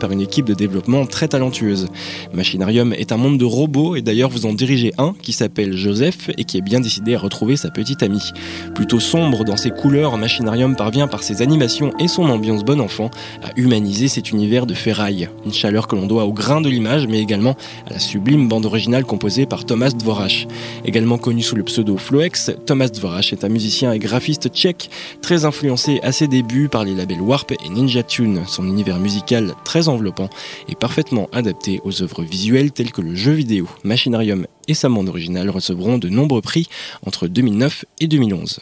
par 0.00 0.12
une 0.12 0.22
équipe 0.22 0.46
de 0.46 0.54
développement 0.54 1.04
très 1.04 1.28
talentueuse. 1.28 1.88
Machinarium 2.32 2.94
est 2.94 3.12
un 3.12 3.18
monde 3.18 3.36
de 3.36 3.44
robots 3.44 3.96
et 3.96 4.02
d'ailleurs 4.02 4.30
vous 4.30 4.46
en 4.46 4.54
dirigez 4.54 4.94
un 4.96 5.12
qui 5.20 5.34
s'appelle 5.34 5.76
Joseph 5.76 6.30
et 6.38 6.44
qui 6.44 6.56
est 6.56 6.62
bien 6.62 6.80
décidé 6.80 7.14
à 7.14 7.18
retrouver 7.18 7.56
sa 7.56 7.70
petite 7.70 8.02
amie. 8.02 8.32
Plutôt 8.74 8.98
sombre 8.98 9.44
dans 9.44 9.58
ses 9.58 9.70
couleurs, 9.70 10.16
Machinarium 10.16 10.74
parvient 10.74 11.06
par 11.06 11.22
ses 11.22 11.42
animations 11.42 11.92
et 11.98 12.08
son 12.08 12.30
ambiance 12.30 12.64
bon 12.64 12.80
enfant 12.80 13.10
à 13.42 13.50
humaniser 13.56 14.08
cet 14.08 14.30
univers 14.30 14.64
de 14.64 14.72
ferraille. 14.72 15.28
Une 15.44 15.52
chaleur 15.52 15.86
que 15.86 15.96
l'on 15.96 16.06
doit 16.06 16.24
au 16.24 16.32
grain 16.32 16.62
de 16.62 16.70
l'image 16.70 17.06
mais 17.06 17.20
également 17.20 17.56
à 17.86 17.92
la 17.92 17.98
sublime 17.98 18.48
bande 18.48 18.64
originale 18.64 19.04
composée 19.04 19.44
par 19.44 19.66
Thomas 19.66 19.90
Dvorak. 19.90 20.48
Également 20.86 21.18
connu 21.18 21.42
sous 21.42 21.56
le 21.56 21.62
pseudo 21.64 21.98
Floex, 21.98 22.52
Thomas 22.64 22.88
Dvorak 22.88 23.34
est 23.34 23.44
un 23.44 23.50
musicien 23.50 23.92
et 23.92 23.98
graphiste 23.98 24.48
tchèque 24.48 24.88
très 25.20 25.44
influencé 25.44 26.00
à 26.02 26.12
ses 26.12 26.26
débuts 26.26 26.70
par 26.70 26.84
les 26.84 26.94
labels 26.94 27.20
Warp 27.20 27.52
et 27.52 27.68
Ninja 27.68 28.02
Tune. 28.02 28.44
Son 28.46 28.66
univers 28.66 28.98
musical 28.98 29.54
très 29.64 29.88
enveloppant 29.88 30.30
et 30.68 30.74
parfaitement 30.74 31.28
adapté 31.32 31.80
aux 31.84 32.02
œuvres 32.02 32.22
visuelles 32.22 32.72
telles 32.72 32.92
que 32.92 33.00
le 33.00 33.14
jeu 33.14 33.32
vidéo. 33.32 33.68
Machinarium 33.84 34.46
et 34.66 34.74
sa 34.74 34.88
bande 34.88 35.08
originale 35.08 35.50
recevront 35.50 35.98
de 35.98 36.08
nombreux 36.08 36.42
prix 36.42 36.68
entre 37.04 37.26
2009 37.26 37.84
et 38.00 38.06
2011. 38.06 38.60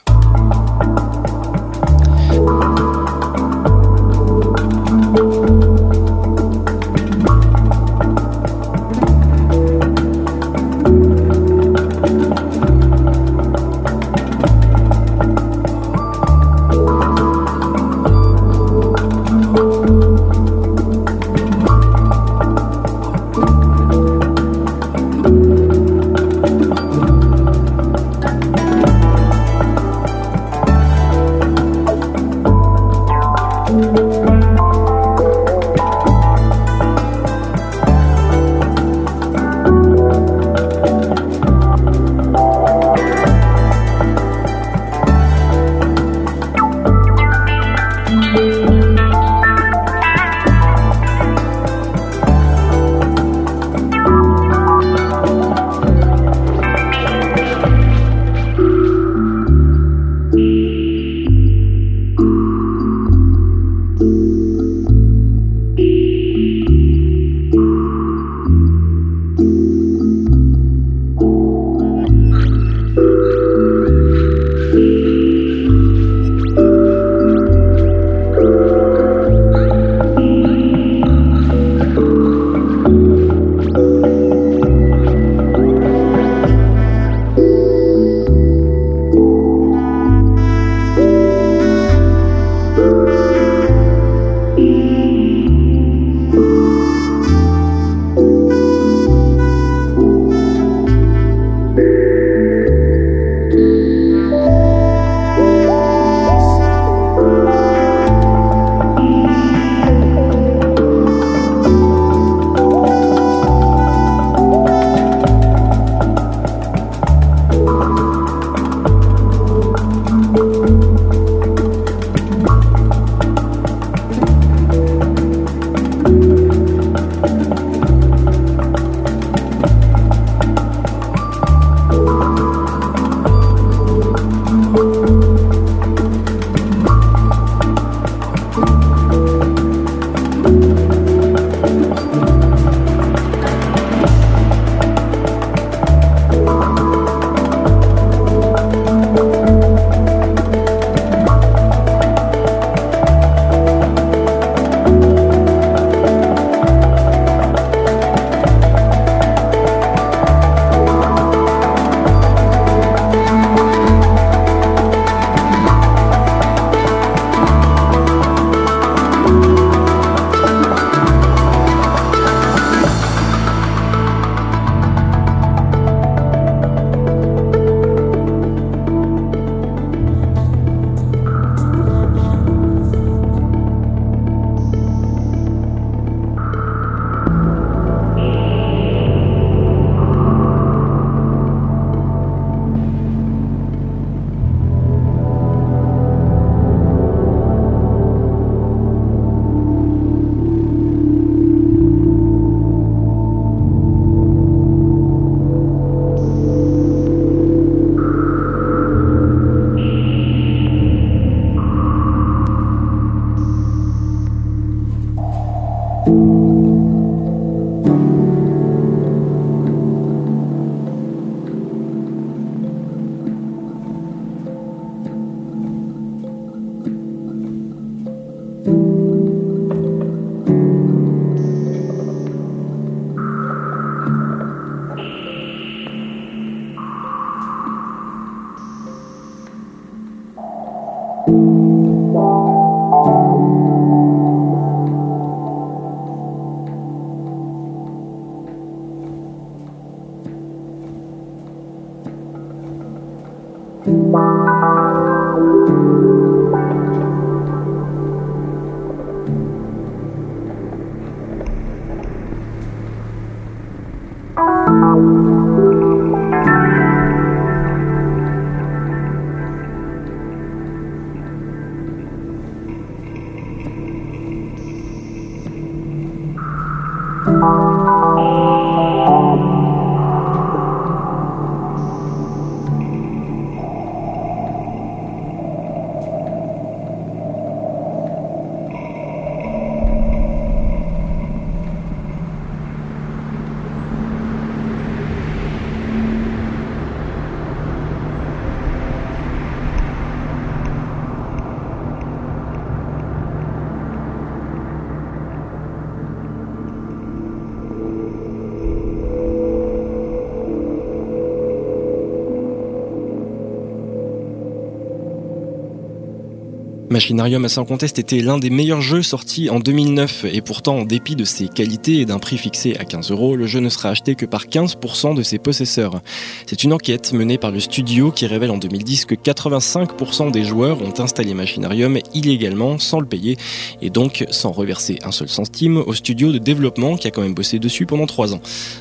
Machinarium 316.97 317.45
à 317.45 317.51
sans 317.51 317.67
conteste 317.67 317.99
était 317.99 318.23
l'un 318.23 318.39
des 318.39 318.49
meilleurs 318.49 318.81
jeux 318.81 319.03
sortis 319.03 319.51
en 319.51 319.61
2009 319.61 320.25
et 320.33 320.41
pourtant 320.41 320.79
en 320.79 320.85
dépit 320.87 321.15
de 321.15 321.25
ses 321.25 321.47
qualités 321.47 322.01
et 322.01 322.07
d'un 322.07 322.19
prix 322.19 322.39
fixé 322.39 322.75
à 322.79 322.87
15 322.87 323.11
euros, 323.11 323.37
le 323.37 323.47
jeu 323.47 323.61
ne 323.61 323.69
sera 323.69 323.91
acheté 323.91 324.15
que 324.15 324.25
par 324.25 324.47
15% 324.47 325.15
de 325.15 325.23
ses 325.23 325.37
possesseurs. 325.37 326.01
C'est 326.47 326.65
une 326.65 326.73
enquête 326.73 327.13
menée 327.13 327.37
par 327.37 327.51
le 327.51 327.61
studio 327.61 328.11
qui 328.11 328.27
révèle 328.27 328.51
en 328.51 328.57
2010 328.57 329.05
que 329.05 329.15
85% 329.15 330.31
des 330.31 330.43
joueurs 330.43 330.81
ont 330.81 330.99
installé 330.99 331.35
Machinarium 331.35 331.99
illégalement 332.15 332.79
sans 332.79 333.01
le 333.01 333.07
payer 333.07 333.37
et 333.83 333.91
donc 333.91 334.25
sans 334.31 334.51
reverser 334.51 334.99
un 335.03 335.13
seul 335.13 335.29
centime 335.29 335.77
au 335.77 335.93
studio 335.93 336.33
de 336.33 336.39
développement 336.39 336.97
qui 336.97 337.09
a 337.09 337.11
quand 337.11 337.21
même 337.21 337.35
bossé 337.35 337.59
dessus 337.59 337.85
pendant 337.85 338.07
3 338.07 338.33
ans. 338.33 338.41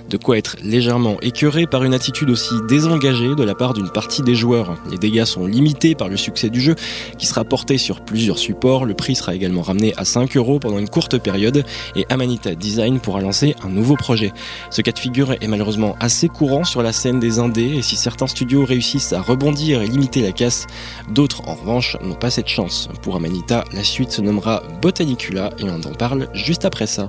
De 0.10 0.16
quoi 0.16 0.38
être 0.38 0.56
légèrement 0.64 1.20
écœuré 1.20 1.68
par 1.68 1.84
une 1.84 1.94
attitude 1.94 2.30
aussi 2.30 2.54
désengagée 2.70 3.36
de 3.36 3.44
la 3.44 3.56
part 3.56 3.74
d'une 3.74 3.90
partie 3.90 4.22
des 4.22 4.36
joueurs. 4.36 4.78
Les 4.90 4.98
dégâts 4.98 5.26
sont 5.26 5.46
limités 5.46 5.96
par 5.96 6.08
le 6.08 6.16
succès 6.16 6.50
du 6.50 6.62
jeu 6.62 6.76
qui 7.18 7.26
sera 7.26 7.44
porté 7.44 7.78
sur 7.78 8.05
plusieurs 8.06 8.38
supports. 8.38 8.86
Le 8.86 8.94
prix 8.94 9.16
sera 9.16 9.36
également 9.36 9.62
ramené 9.62 9.94
à 9.98 10.06
5 10.06 10.38
euros 10.38 10.60
pendant 10.60 10.80
une 10.80 10.90
courte 10.90 11.18
période 11.18 11.66
et 11.96 12.06
Amanita 12.10 12.56
Design 12.56 13.00
pourra 13.00 13.22
lancer 13.22 13.56
un 13.64 13.70
nouveau 13.70 13.96
projet. 13.96 14.32
Ce 14.70 14.82
cas 14.82 14.92
de 14.92 15.00
figure 15.00 15.34
est 15.34 15.48
malheureusement 15.48 15.96
assez 16.00 16.28
courant 16.28 16.64
sur 16.64 16.82
la 16.82 16.94
scène 16.94 17.20
des 17.20 17.40
indés 17.40 17.76
et 17.78 17.82
si 17.82 17.96
certains 17.96 18.28
studios 18.28 18.66
réussissent 18.66 19.14
à 19.14 19.22
rebondir 19.22 19.82
et 19.82 19.88
limiter 19.88 20.22
la 20.22 20.32
casse, 20.32 20.68
d'autres 21.10 21.48
en 21.48 21.56
revanche 21.56 21.98
n'ont 22.02 22.16
pas 22.16 22.30
cette 22.30 22.48
chance. 22.48 22.90
Pour 23.02 23.16
Amanita, 23.16 23.64
la 23.74 23.84
suite 23.84 24.12
se 24.12 24.22
nommera 24.22 24.64
Botanicula 24.82 25.52
et 25.60 25.64
on 25.66 25.82
en 25.82 25.94
parle 25.94 26.30
juste 26.34 26.66
après 26.66 26.88
ça. 26.88 27.08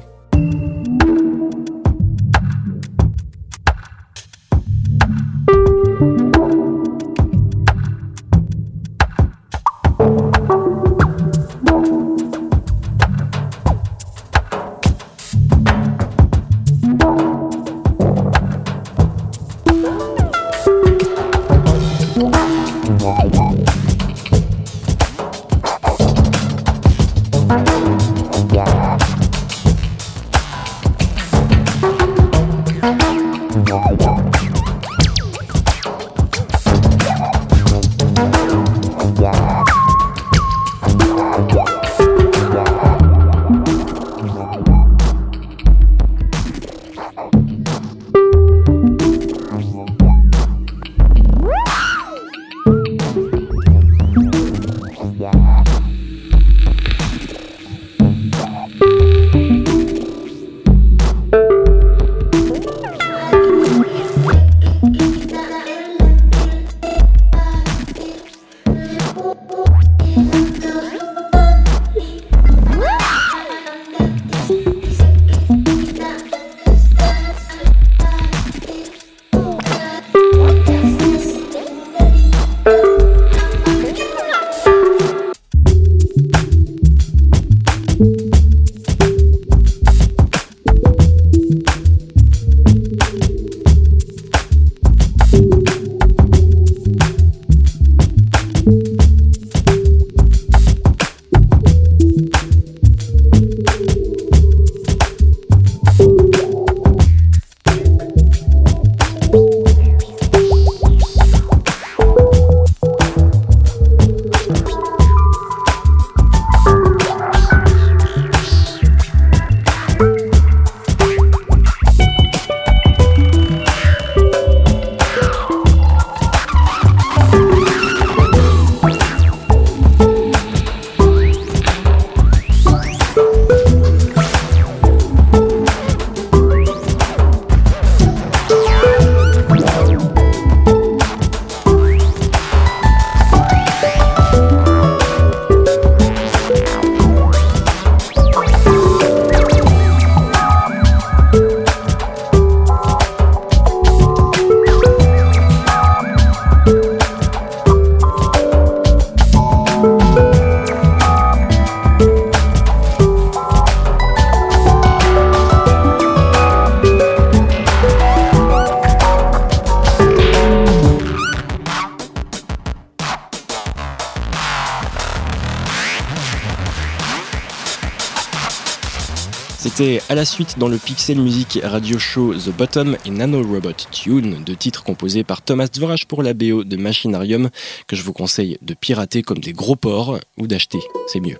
À 180.08 180.14
la 180.14 180.24
suite 180.24 180.58
dans 180.58 180.68
le 180.68 180.78
Pixel 180.78 181.20
Music 181.20 181.58
Radio 181.62 181.98
Show 181.98 182.32
The 182.32 182.48
Bottom 182.48 182.96
et 183.04 183.10
Nano 183.10 183.42
Robot 183.42 183.72
Tune, 183.90 184.42
deux 184.42 184.56
titres 184.56 184.82
composés 184.82 185.22
par 185.22 185.42
Thomas 185.42 185.66
Dvorak 185.66 186.06
pour 186.06 186.22
la 186.22 186.32
BO 186.32 186.64
de 186.64 186.76
Machinarium 186.78 187.50
que 187.86 187.94
je 187.94 188.02
vous 188.02 188.14
conseille 188.14 188.56
de 188.62 188.72
pirater 188.72 189.22
comme 189.22 189.40
des 189.40 189.52
gros 189.52 189.76
porcs 189.76 190.18
ou 190.38 190.46
d'acheter, 190.46 190.80
c'est 191.08 191.20
mieux. 191.20 191.36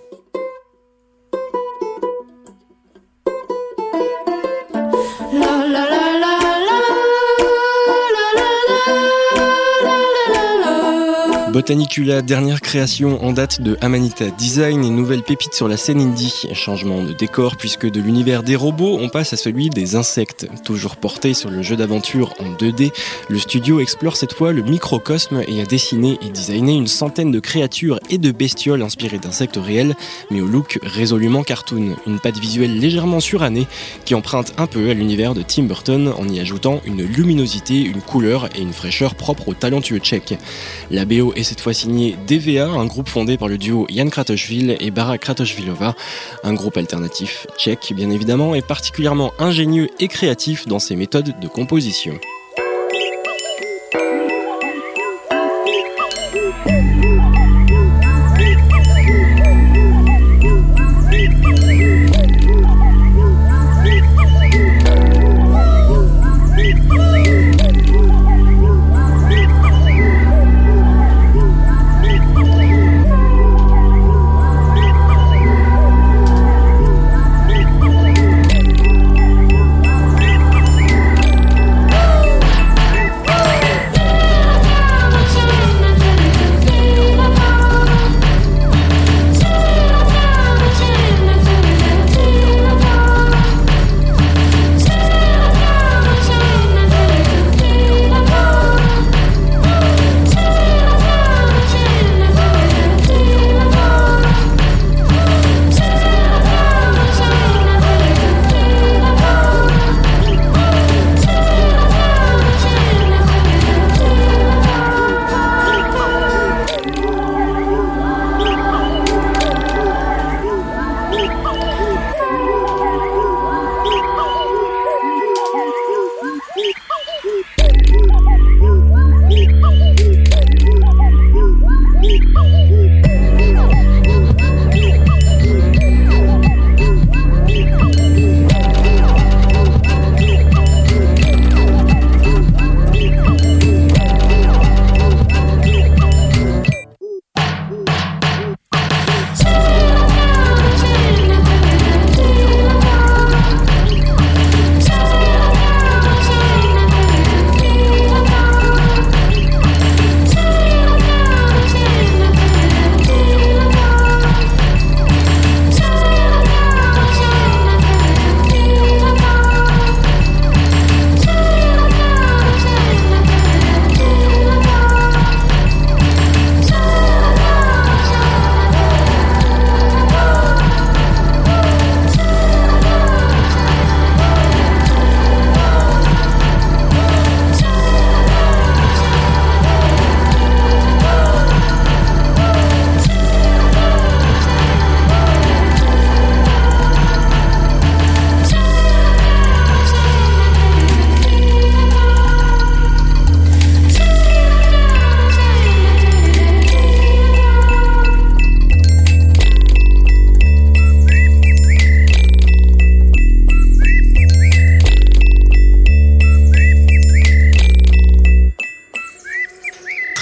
Botanicula, 11.57 12.21
dernière 12.21 12.61
création 12.61 13.25
en 13.25 13.31
date 13.31 13.61
de 13.61 13.77
Amanita 13.81 14.29
Design 14.29 14.85
et 14.85 14.91
nouvelle 14.91 15.23
pépite 15.23 15.55
sur 15.55 15.67
la 15.67 15.75
scène 15.75 15.99
indie. 15.99 16.43
Changement 16.53 17.01
de 17.01 17.13
décor 17.13 17.57
puisque 17.57 17.89
de 17.89 17.99
l'univers 17.99 18.43
des 18.43 18.55
robots, 18.55 18.99
on 19.01 19.09
passe 19.09 19.33
à 19.33 19.37
celui 19.37 19.71
des 19.71 19.95
insectes. 19.95 20.47
Toujours 20.63 20.97
porté 20.97 21.33
sur 21.33 21.49
le 21.49 21.63
jeu 21.63 21.75
d'aventure 21.75 22.35
en 22.37 22.53
2D, 22.53 22.91
le 23.27 23.39
studio 23.39 23.79
explore 23.79 24.17
cette 24.17 24.33
fois 24.33 24.53
le 24.53 24.61
microcosme 24.61 25.41
et 25.47 25.59
a 25.59 25.65
dessiné 25.65 26.19
et 26.21 26.29
designé 26.29 26.75
une 26.75 26.85
centaine 26.85 27.31
de 27.31 27.39
créatures 27.39 27.99
et 28.11 28.19
de 28.19 28.29
bestioles 28.29 28.83
inspirées 28.83 29.17
d'insectes 29.17 29.57
réels, 29.57 29.95
mais 30.29 30.41
au 30.41 30.45
look 30.45 30.77
résolument 30.83 31.41
cartoon. 31.41 31.95
Une 32.05 32.19
patte 32.19 32.37
visuelle 32.37 32.77
légèrement 32.77 33.19
surannée 33.19 33.65
qui 34.05 34.13
emprunte 34.13 34.53
un 34.59 34.67
peu 34.67 34.91
à 34.91 34.93
l'univers 34.93 35.33
de 35.33 35.41
Tim 35.41 35.63
Burton 35.63 36.13
en 36.15 36.29
y 36.29 36.39
ajoutant 36.39 36.81
une 36.85 37.01
luminosité, 37.01 37.81
une 37.81 38.01
couleur 38.01 38.47
et 38.55 38.61
une 38.61 38.73
fraîcheur 38.73 39.15
propre 39.15 39.47
au 39.47 39.53
talentueux 39.55 39.97
tchèque. 39.97 40.37
La 40.91 41.05
BO 41.05 41.33
est 41.35 41.46
cette 41.47 41.61
fois 41.61 41.73
signé 41.73 42.17
DVA, 42.27 42.65
un 42.65 42.85
groupe 42.85 43.07
fondé 43.07 43.37
par 43.37 43.47
le 43.47 43.57
duo 43.57 43.87
Jan 43.89 44.09
Kratochvil 44.09 44.75
et 44.81 44.91
Bara 44.91 45.17
Kratochvilova, 45.17 45.95
un 46.43 46.53
groupe 46.53 46.75
alternatif 46.75 47.47
tchèque 47.57 47.93
bien 47.95 48.09
évidemment 48.09 48.53
et 48.53 48.61
particulièrement 48.61 49.31
ingénieux 49.39 49.87
et 50.01 50.09
créatif 50.09 50.67
dans 50.67 50.79
ses 50.79 50.97
méthodes 50.97 51.39
de 51.39 51.47
composition. 51.47 52.19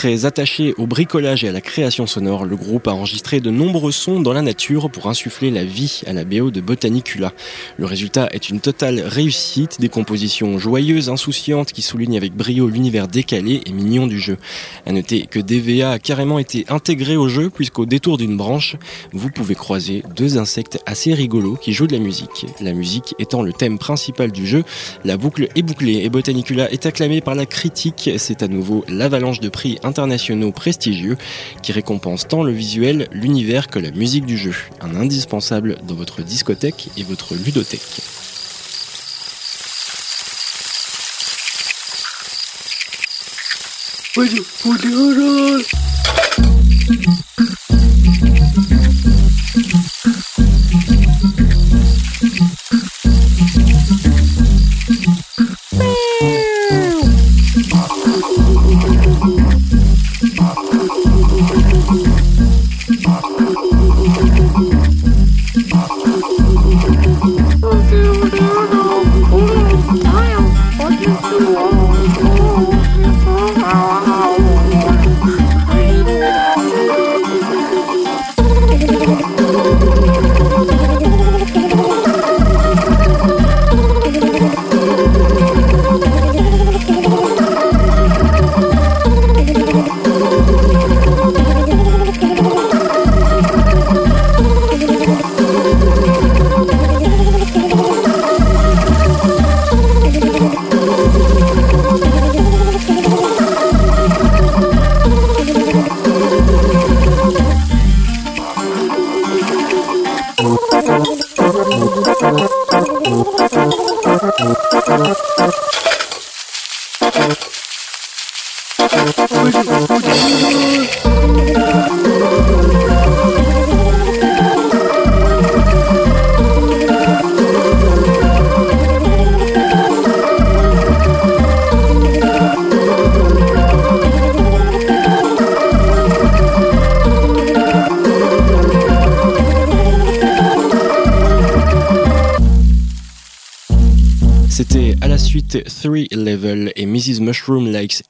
Attaché 0.05 0.73
au 0.77 0.85
bricolage 0.85 1.43
et 1.43 1.49
à 1.49 1.51
la 1.51 1.61
création 1.61 2.05
sonore, 2.05 2.45
le 2.45 2.55
groupe 2.55 2.87
a 2.87 2.91
enregistré 2.91 3.39
de 3.39 3.49
nombreux 3.49 3.91
sons 3.91 4.19
dans 4.19 4.33
la 4.33 4.43
nature 4.43 4.91
pour 4.91 5.07
insuffler 5.07 5.49
la 5.49 5.65
vie 5.65 6.01
à 6.05 6.13
la 6.13 6.23
BO 6.23 6.51
de 6.51 6.61
Botanicula. 6.61 7.33
Le 7.77 7.85
résultat 7.85 8.29
est 8.31 8.49
une 8.49 8.59
totale 8.59 9.01
réussite, 9.01 9.81
des 9.81 9.89
compositions 9.89 10.59
joyeuses, 10.59 11.09
insouciantes 11.09 11.71
qui 11.71 11.81
soulignent 11.81 12.17
avec 12.17 12.33
brio 12.33 12.67
l'univers 12.67 13.07
décalé 13.07 13.61
et 13.65 13.71
mignon 13.71 14.05
du 14.05 14.19
jeu. 14.19 14.37
À 14.85 14.91
noter 14.91 15.25
que 15.25 15.39
DVA 15.39 15.91
a 15.91 15.99
carrément 15.99 16.37
été 16.37 16.65
intégré 16.69 17.17
au 17.17 17.27
jeu 17.27 17.49
puisqu'au 17.49 17.87
détour 17.87 18.17
d'une 18.17 18.37
branche, 18.37 18.75
vous 19.11 19.31
pouvez 19.31 19.55
croiser 19.55 20.03
deux 20.15 20.37
insectes 20.37 20.79
assez 20.85 21.13
rigolos 21.13 21.55
qui 21.55 21.73
jouent 21.73 21.87
de 21.87 21.93
la 21.93 21.99
musique. 21.99 22.45
La 22.61 22.73
musique 22.73 23.15
étant 23.17 23.41
le 23.41 23.53
thème 23.53 23.79
principal 23.79 24.31
du 24.31 24.45
jeu, 24.45 24.63
la 25.03 25.17
boucle 25.17 25.49
est 25.55 25.63
bouclée 25.63 26.03
et 26.03 26.09
Botanicula 26.09 26.71
est 26.71 26.85
acclamé 26.85 27.21
par 27.21 27.33
la 27.33 27.47
critique. 27.47 28.11
C'est 28.17 28.43
à 28.43 28.47
nouveau 28.47 28.85
l'avalanche 28.87 29.39
de 29.39 29.49
prix 29.49 29.79
internationaux 29.95 30.51
prestigieux 30.51 31.17
qui 31.61 31.71
récompensent 31.71 32.27
tant 32.27 32.43
le 32.43 32.51
visuel, 32.51 33.07
l'univers 33.13 33.67
que 33.67 33.79
la 33.79 33.91
musique 33.91 34.25
du 34.25 34.37
jeu. 34.37 34.53
Un 34.81 34.93
indispensable 34.93 35.77
dans 35.87 35.95
votre 35.95 36.21
discothèque 36.21 36.89
et 36.97 37.03
votre 37.03 37.35
ludothèque. 37.35 38.01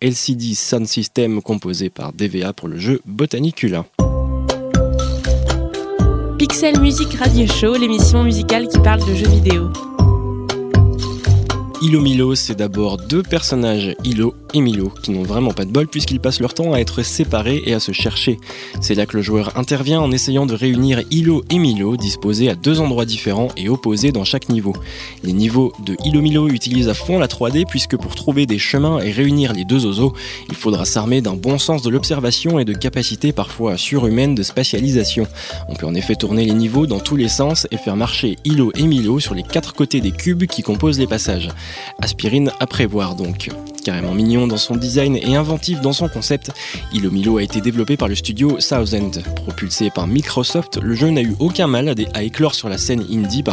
LCD 0.01 0.55
Sound 0.55 0.87
System 0.87 1.41
composé 1.41 1.89
par 1.89 2.13
DVA 2.13 2.53
pour 2.53 2.67
le 2.67 2.77
jeu 2.77 3.01
Botanicula. 3.05 3.85
Pixel 6.37 6.79
Music 6.79 7.13
Radio 7.15 7.47
Show, 7.47 7.75
l'émission 7.75 8.23
musicale 8.23 8.67
qui 8.67 8.79
parle 8.79 8.99
de 9.07 9.15
jeux 9.15 9.29
vidéo. 9.29 9.69
Ilo 11.85 12.01
Milo, 12.01 12.33
c'est 12.33 12.55
d'abord 12.55 12.97
deux 12.97 13.21
personnages, 13.21 13.95
Ilo 14.03 14.33
et 14.55 14.61
Milo, 14.61 14.91
qui 15.03 15.11
n'ont 15.11 15.21
vraiment 15.21 15.51
pas 15.51 15.65
de 15.65 15.71
bol 15.71 15.85
puisqu'ils 15.85 16.19
passent 16.19 16.39
leur 16.39 16.55
temps 16.55 16.73
à 16.73 16.79
être 16.79 17.03
séparés 17.03 17.61
et 17.63 17.75
à 17.75 17.79
se 17.79 17.91
chercher. 17.91 18.39
C'est 18.81 18.95
là 18.95 19.05
que 19.05 19.15
le 19.15 19.21
joueur 19.21 19.55
intervient 19.55 20.01
en 20.01 20.11
essayant 20.11 20.47
de 20.47 20.55
réunir 20.55 21.03
Ilo 21.11 21.43
et 21.51 21.59
Milo, 21.59 21.95
disposés 21.95 22.49
à 22.49 22.55
deux 22.55 22.79
endroits 22.79 23.05
différents 23.05 23.49
et 23.55 23.69
opposés 23.69 24.11
dans 24.11 24.23
chaque 24.23 24.49
niveau. 24.49 24.73
Les 25.23 25.31
niveaux 25.31 25.73
de 25.85 25.95
Ilo 26.03 26.21
Milo 26.21 26.49
utilisent 26.49 26.89
à 26.89 26.95
fond 26.95 27.19
la 27.19 27.27
3D 27.27 27.65
puisque 27.67 27.97
pour 27.97 28.15
trouver 28.15 28.47
des 28.47 28.57
chemins 28.57 28.99
et 28.99 29.11
réunir 29.11 29.53
les 29.53 29.63
deux 29.63 29.85
oiseaux, 29.85 30.13
il 30.49 30.55
faudra 30.55 30.85
s'armer 30.85 31.21
d'un 31.21 31.35
bon 31.35 31.59
sens 31.59 31.83
de 31.83 31.91
l'observation 31.91 32.57
et 32.57 32.65
de 32.65 32.73
capacités 32.73 33.31
parfois 33.31 33.77
surhumaines 33.77 34.33
de 34.33 34.41
spatialisation. 34.41 35.27
On 35.69 35.75
peut 35.75 35.85
en 35.85 35.93
effet 35.93 36.15
tourner 36.15 36.45
les 36.45 36.53
niveaux 36.53 36.87
dans 36.87 36.99
tous 36.99 37.15
les 37.15 37.29
sens 37.29 37.67
et 37.69 37.77
faire 37.77 37.95
marcher 37.95 38.37
Ilo 38.43 38.71
et 38.73 38.87
Milo 38.87 39.19
sur 39.19 39.35
les 39.35 39.43
quatre 39.43 39.75
côtés 39.75 40.01
des 40.01 40.11
cubes 40.11 40.45
qui 40.45 40.63
composent 40.63 40.97
les 40.97 41.05
passages. 41.05 41.49
Aspirine 42.01 42.51
à 42.59 42.67
prévoir 42.67 43.15
donc. 43.15 43.49
Carrément 43.85 44.15
mignon 44.15 44.47
dans 44.47 44.57
son 44.57 44.75
design 44.75 45.15
et 45.15 45.35
inventif 45.35 45.79
dans 45.79 45.93
son 45.93 46.07
concept, 46.07 46.49
Ilo 46.91 47.11
Milo 47.11 47.37
a 47.37 47.43
été 47.43 47.61
développé 47.61 47.97
par 47.97 48.07
le 48.07 48.15
studio 48.15 48.59
Southend. 48.59 49.21
Propulsé 49.35 49.91
par 49.91 50.07
Microsoft, 50.07 50.79
le 50.81 50.95
jeu 50.95 51.11
n'a 51.11 51.21
eu 51.21 51.35
aucun 51.37 51.67
mal 51.67 51.93
à, 52.15 52.23
éclore 52.23 52.55
sur 52.55 52.67
la 52.67 52.79
scène 52.79 53.05
indie, 53.11 53.43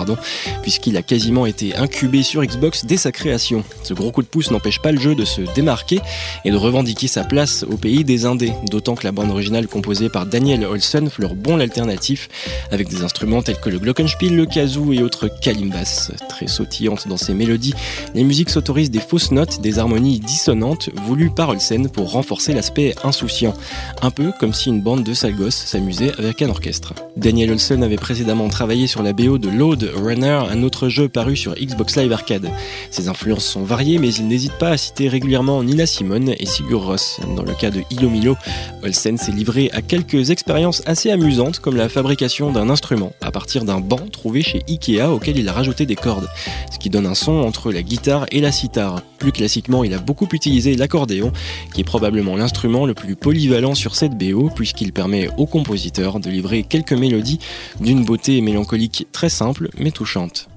puisqu'il 0.63 0.97
a 0.97 1.03
quasiment 1.03 1.45
été 1.45 1.77
incubé 1.77 2.23
sur 2.23 2.43
Xbox 2.43 2.87
dès 2.87 2.97
sa 2.97 3.13
création. 3.13 3.63
Ce 3.83 3.93
gros 3.93 4.11
coup 4.11 4.23
de 4.23 4.27
pouce 4.27 4.51
n'empêche 4.51 4.81
pas 4.81 4.91
le 4.91 4.99
jeu 4.99 5.15
de 5.15 5.27
se 5.27 5.43
démarquer 5.55 6.01
et 6.47 6.51
de 6.51 6.57
revendiquer 6.57 7.09
sa 7.09 7.25
place 7.25 7.63
au 7.65 7.77
pays 7.77 8.03
des 8.03 8.25
indés, 8.25 8.55
d'autant 8.71 8.95
que 8.95 9.05
la 9.05 9.13
bande 9.13 9.31
originale 9.31 9.67
composée 9.67 10.09
par 10.09 10.25
Daniel 10.25 10.65
Olsen 10.65 11.11
fleure 11.11 11.35
bon 11.35 11.59
l'alternatif, 11.59 12.31
avec 12.71 12.89
des 12.89 13.03
instruments 13.03 13.43
tels 13.43 13.61
que 13.61 13.69
le 13.69 13.79
glockenspiel, 13.79 14.35
le 14.35 14.47
kazoo 14.47 14.95
et 14.95 15.03
autres 15.03 15.29
kalimbas. 15.29 16.11
Très 16.31 16.47
sautillantes 16.47 17.07
dans 17.07 17.19
ses 17.19 17.35
mélodies, 17.35 17.75
les 18.15 18.25
musiques 18.25 18.49
s'autorisent 18.49 18.91
des 18.91 18.99
fausses 18.99 19.31
notes, 19.31 19.61
des 19.61 19.79
harmonies 19.79 20.22
dissonante 20.23 20.91
voulue 21.07 21.31
par 21.31 21.51
Olsen 21.51 21.89
pour 21.89 22.13
renforcer 22.13 22.53
l'aspect 22.53 22.95
insouciant, 23.05 23.55
un 24.01 24.11
peu 24.11 24.33
comme 24.39 24.53
si 24.53 24.69
une 24.69 24.81
bande 24.81 25.05
de 25.05 25.15
sales 25.15 25.37
gosses 25.37 25.65
s'amusait 25.67 26.13
avec 26.19 26.43
un 26.43 26.49
orchestre. 26.49 26.95
Daniel 27.17 27.51
Olsen 27.51 27.83
avait 27.83 27.97
précédemment 27.97 28.49
travaillé 28.49 28.87
sur 28.87 29.03
la 29.03 29.13
BO 29.13 29.39
de 29.39 29.49
Load 29.49 29.91
Runner, 29.95 30.41
un 30.51 30.63
autre 30.63 30.89
jeu 30.89 31.09
paru 31.09 31.37
sur 31.37 31.55
Xbox 31.55 31.97
Live 31.97 32.13
Arcade. 32.13 32.51
Ses 32.91 33.09
influences 33.09 33.45
sont 33.45 33.65
variées, 33.65 33.99
mais 33.99 34.13
il 34.15 34.29
n'hésite 34.29 34.55
pas 34.59 34.71
à 34.71 34.77
citer 34.77 35.09
régulièrement 35.09 35.63
Nina 35.63 35.87
Simone 35.87 36.35
et 36.39 36.47
Sigur 36.47 36.85
Ross. 36.85 37.21
Dans 37.37 37.43
le 37.43 37.55
cas 37.55 37.71
de 37.71 37.83
Hilo 37.91 38.09
Milo, 38.09 38.37
Olsen 38.83 39.19
s'est 39.19 39.33
livré 39.33 39.71
à 39.73 39.83
quelques 39.83 40.31
expériences 40.31 40.83
assez 40.87 41.11
amusantes, 41.11 41.59
comme 41.59 41.77
la 41.77 41.89
fabrication 41.89 42.53
d'un 42.53 42.71
instrument 42.71 43.13
à 43.21 43.31
partir 43.31 43.65
d'un 43.65 43.81
banc 43.81 44.01
trouvé 44.11 44.43
chez 44.43 44.63
Ikea 44.69 45.13
auquel 45.13 45.39
il 45.39 45.49
a 45.49 45.53
rajouté 45.53 45.87
des 45.87 45.97
cordes, 45.97 46.29
ce 46.73 46.79
qui 46.79 46.91
donne 46.91 47.07
un 47.07 47.15
son 47.15 47.33
entre 47.33 47.73
la 47.73 47.83
guitare 47.83 48.27
et 48.31 48.41
la 48.41 48.53
sitar. 48.53 49.03
Plus 49.19 49.33
classiquement, 49.33 49.85
il 49.85 49.95
a 49.95 49.99
beaucoup 49.99 50.12
utiliser 50.33 50.77
l'accordéon, 50.77 51.33
qui 51.75 51.81
est 51.81 51.85
probablement 51.85 52.37
l'instrument 52.37 52.87
le 52.87 52.95
plus 52.95 53.17
polyvalent 53.17 53.75
sur 53.75 53.95
cette 53.95 54.17
BO, 54.17 54.51
puisqu'il 54.55 54.93
permet 54.93 55.29
au 55.37 55.47
compositeur 55.47 56.21
de 56.21 56.31
livrer 56.31 56.63
quelques 56.63 56.93
mélodies 56.93 57.39
d'une 57.81 58.05
beauté 58.05 58.41
mélancolique 58.41 59.07
très 59.13 59.29
simple 59.29 59.71
mais 59.79 59.91
touchante. 59.91 60.49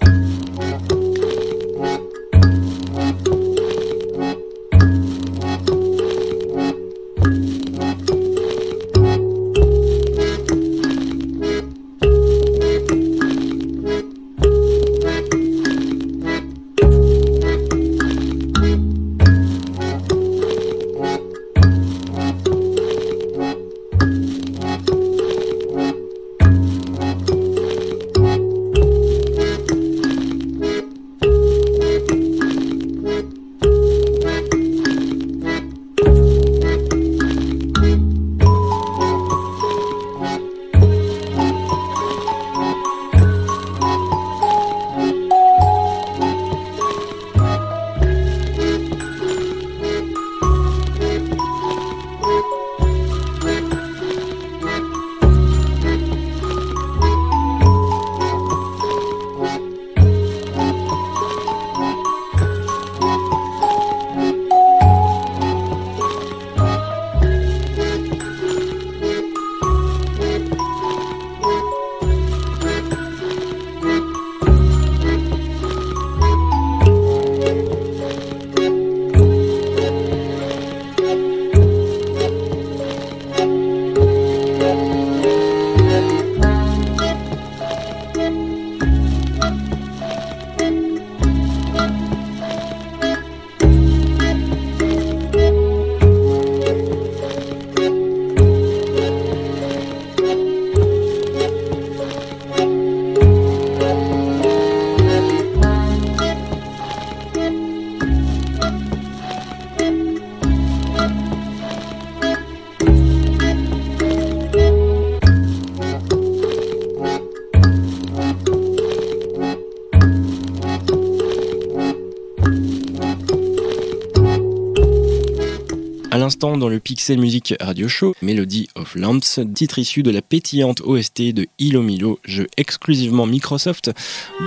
Dans 126.18 126.70
le 126.70 126.80
Pixel 126.80 127.20
Music 127.20 127.56
Radio 127.60 127.90
Show, 127.90 128.16
Melody 128.22 128.70
of 128.76 128.96
Lamps, 128.96 129.42
titre 129.54 129.80
issu 129.80 130.02
de 130.02 130.12
la 130.12 130.22
pétillante 130.22 130.80
OST 130.80 131.34
de 131.34 131.46
Hilo 131.60 131.82
Milo, 131.82 132.20
jeu 132.24 132.48
exclusivement 132.56 133.26
Microsoft, 133.26 133.92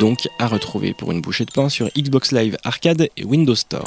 donc 0.01 0.29
à 0.39 0.47
retrouver 0.47 0.95
pour 0.95 1.13
une 1.13 1.21
bouchée 1.21 1.45
de 1.45 1.53
pain 1.53 1.69
sur 1.69 1.91
Xbox 1.95 2.33
Live 2.33 2.57
Arcade 2.65 3.09
et 3.19 3.25
Windows 3.25 3.55
Store. 3.55 3.85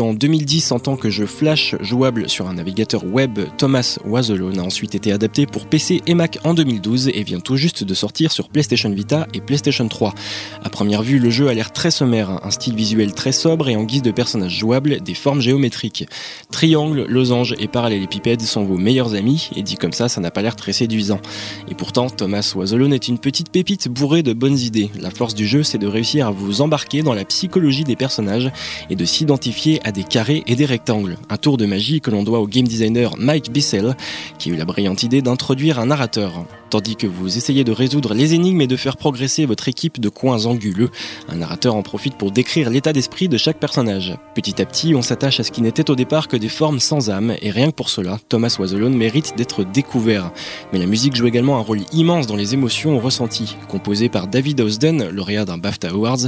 En 0.00 0.14
2010 0.14 0.72
en 0.72 0.78
tant 0.78 0.96
que 0.96 1.10
jeu 1.10 1.26
Flash 1.26 1.76
jouable 1.80 2.28
sur 2.30 2.48
un 2.48 2.54
navigateur 2.54 3.04
web, 3.04 3.38
Thomas 3.58 3.98
Was 4.06 4.30
a 4.30 4.62
ensuite 4.62 4.94
été 4.94 5.12
adapté 5.12 5.44
pour 5.44 5.66
PC 5.66 6.00
et 6.06 6.14
Mac 6.14 6.38
en 6.42 6.54
2012 6.54 7.08
et 7.08 7.22
vient 7.22 7.40
tout 7.40 7.56
juste 7.56 7.84
de 7.84 7.92
sortir 7.92 8.32
sur 8.32 8.48
PlayStation 8.48 8.88
Vita 8.88 9.26
et 9.34 9.42
PlayStation 9.42 9.86
3. 9.86 10.14
À 10.62 10.70
première 10.70 11.02
vue, 11.02 11.18
le 11.18 11.28
jeu 11.28 11.48
a 11.48 11.54
l'air 11.54 11.70
très 11.70 11.90
sommaire, 11.90 12.40
un 12.44 12.50
style 12.50 12.74
visuel 12.74 13.12
très 13.12 13.32
sobre 13.32 13.68
et 13.68 13.76
en 13.76 13.84
guise 13.84 14.00
de 14.00 14.10
personnages 14.10 14.56
jouables, 14.56 15.02
des 15.02 15.12
formes 15.12 15.42
géométriques. 15.42 16.08
Triangle, 16.50 17.04
losange 17.06 17.54
et 17.58 17.68
parallélépipède 17.68 18.40
sont 18.40 18.64
vos 18.64 18.78
meilleurs 18.78 19.14
amis 19.14 19.50
et 19.54 19.62
dit 19.62 19.76
comme 19.76 19.92
ça, 19.92 20.08
ça 20.08 20.22
n'a 20.22 20.30
pas 20.30 20.40
l'air 20.40 20.56
très 20.56 20.72
séduisant. 20.72 21.20
Et 21.68 21.74
pourtant, 21.74 22.08
Thomas 22.08 22.54
Was 22.56 22.72
est 22.72 23.08
une 23.08 23.18
petite 23.18 23.50
pépite 23.50 23.88
bourrée 23.88 24.22
de 24.22 24.32
bonnes 24.32 24.58
idées. 24.58 24.90
La 24.98 25.10
force 25.10 25.34
du 25.34 25.46
jeu, 25.46 25.62
c'est 25.62 25.78
de 25.78 25.86
réussir 25.86 26.28
à 26.28 26.30
vous 26.30 26.62
embarquer 26.62 27.02
dans 27.02 27.14
la 27.14 27.26
psychologie 27.26 27.84
des 27.84 27.96
personnages 27.96 28.50
et 28.88 28.96
de 28.96 29.04
s'identifier 29.04 29.73
à 29.82 29.92
des 29.92 30.04
carrés 30.04 30.42
et 30.46 30.56
des 30.56 30.66
rectangles. 30.66 31.16
Un 31.30 31.36
tour 31.36 31.56
de 31.56 31.66
magie 31.66 32.00
que 32.00 32.10
l'on 32.10 32.22
doit 32.22 32.40
au 32.40 32.46
game 32.46 32.66
designer 32.66 33.14
Mike 33.18 33.50
Bissell, 33.50 33.96
qui 34.38 34.50
a 34.50 34.54
eu 34.54 34.56
la 34.56 34.64
brillante 34.64 35.02
idée 35.02 35.22
d'introduire 35.22 35.78
un 35.78 35.86
narrateur. 35.86 36.44
Tandis 36.70 36.96
que 36.96 37.06
vous 37.06 37.36
essayez 37.36 37.62
de 37.62 37.70
résoudre 37.70 38.14
les 38.14 38.34
énigmes 38.34 38.60
et 38.60 38.66
de 38.66 38.76
faire 38.76 38.96
progresser 38.96 39.46
votre 39.46 39.68
équipe 39.68 40.00
de 40.00 40.08
coins 40.08 40.46
anguleux, 40.46 40.90
un 41.28 41.36
narrateur 41.36 41.76
en 41.76 41.82
profite 41.82 42.16
pour 42.16 42.32
décrire 42.32 42.68
l'état 42.68 42.92
d'esprit 42.92 43.28
de 43.28 43.36
chaque 43.36 43.60
personnage. 43.60 44.16
Petit 44.34 44.60
à 44.60 44.66
petit, 44.66 44.94
on 44.94 45.02
s'attache 45.02 45.38
à 45.38 45.44
ce 45.44 45.52
qui 45.52 45.62
n'était 45.62 45.88
au 45.90 45.94
départ 45.94 46.26
que 46.26 46.36
des 46.36 46.48
formes 46.48 46.80
sans 46.80 47.10
âme, 47.10 47.34
et 47.42 47.50
rien 47.50 47.70
que 47.70 47.76
pour 47.76 47.90
cela, 47.90 48.18
Thomas 48.28 48.56
Was 48.58 48.74
mérite 48.74 49.34
d'être 49.36 49.64
découvert. 49.64 50.32
Mais 50.72 50.80
la 50.80 50.86
musique 50.86 51.14
joue 51.14 51.26
également 51.26 51.58
un 51.58 51.62
rôle 51.62 51.82
immense 51.92 52.26
dans 52.26 52.34
les 52.34 52.54
émotions 52.54 52.98
ressenties. 52.98 53.56
Composée 53.68 54.08
par 54.08 54.26
David 54.26 54.60
Ausden, 54.60 55.10
lauréat 55.10 55.44
d'un 55.44 55.58
BAFTA 55.58 55.90
Awards, 55.90 56.26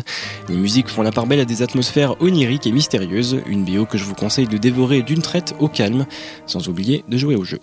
les 0.48 0.56
musiques 0.56 0.88
font 0.88 1.02
la 1.02 1.10
part 1.10 1.26
belle 1.26 1.40
à 1.40 1.44
des 1.44 1.62
atmosphères 1.62 2.14
oniriques 2.22 2.68
et 2.68 2.72
mystérieuses 2.72 3.25
une 3.34 3.64
bio 3.64 3.86
que 3.86 3.98
je 3.98 4.04
vous 4.04 4.14
conseille 4.14 4.46
de 4.46 4.58
dévorer 4.58 5.02
d'une 5.02 5.22
traite 5.22 5.54
au 5.60 5.68
calme, 5.68 6.06
sans 6.46 6.68
oublier 6.68 7.04
de 7.08 7.16
jouer 7.16 7.36
au 7.36 7.44
jeu. 7.44 7.58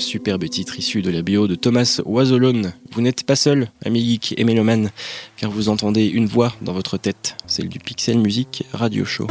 Superbe 0.00 0.48
titre 0.48 0.78
issu 0.78 1.02
de 1.02 1.10
la 1.10 1.22
bio 1.22 1.46
de 1.46 1.54
Thomas 1.54 2.00
Wazolone. 2.04 2.72
Vous 2.92 3.02
n'êtes 3.02 3.24
pas 3.24 3.36
seul, 3.36 3.70
ami 3.84 4.00
geek 4.00 4.34
et 4.36 4.44
mélomane, 4.44 4.90
car 5.36 5.50
vous 5.50 5.68
entendez 5.68 6.06
une 6.06 6.26
voix 6.26 6.52
dans 6.62 6.72
votre 6.72 6.96
tête, 6.96 7.36
celle 7.46 7.68
du 7.68 7.78
Pixel 7.78 8.18
Music 8.18 8.64
Radio 8.72 9.04
Show. 9.04 9.26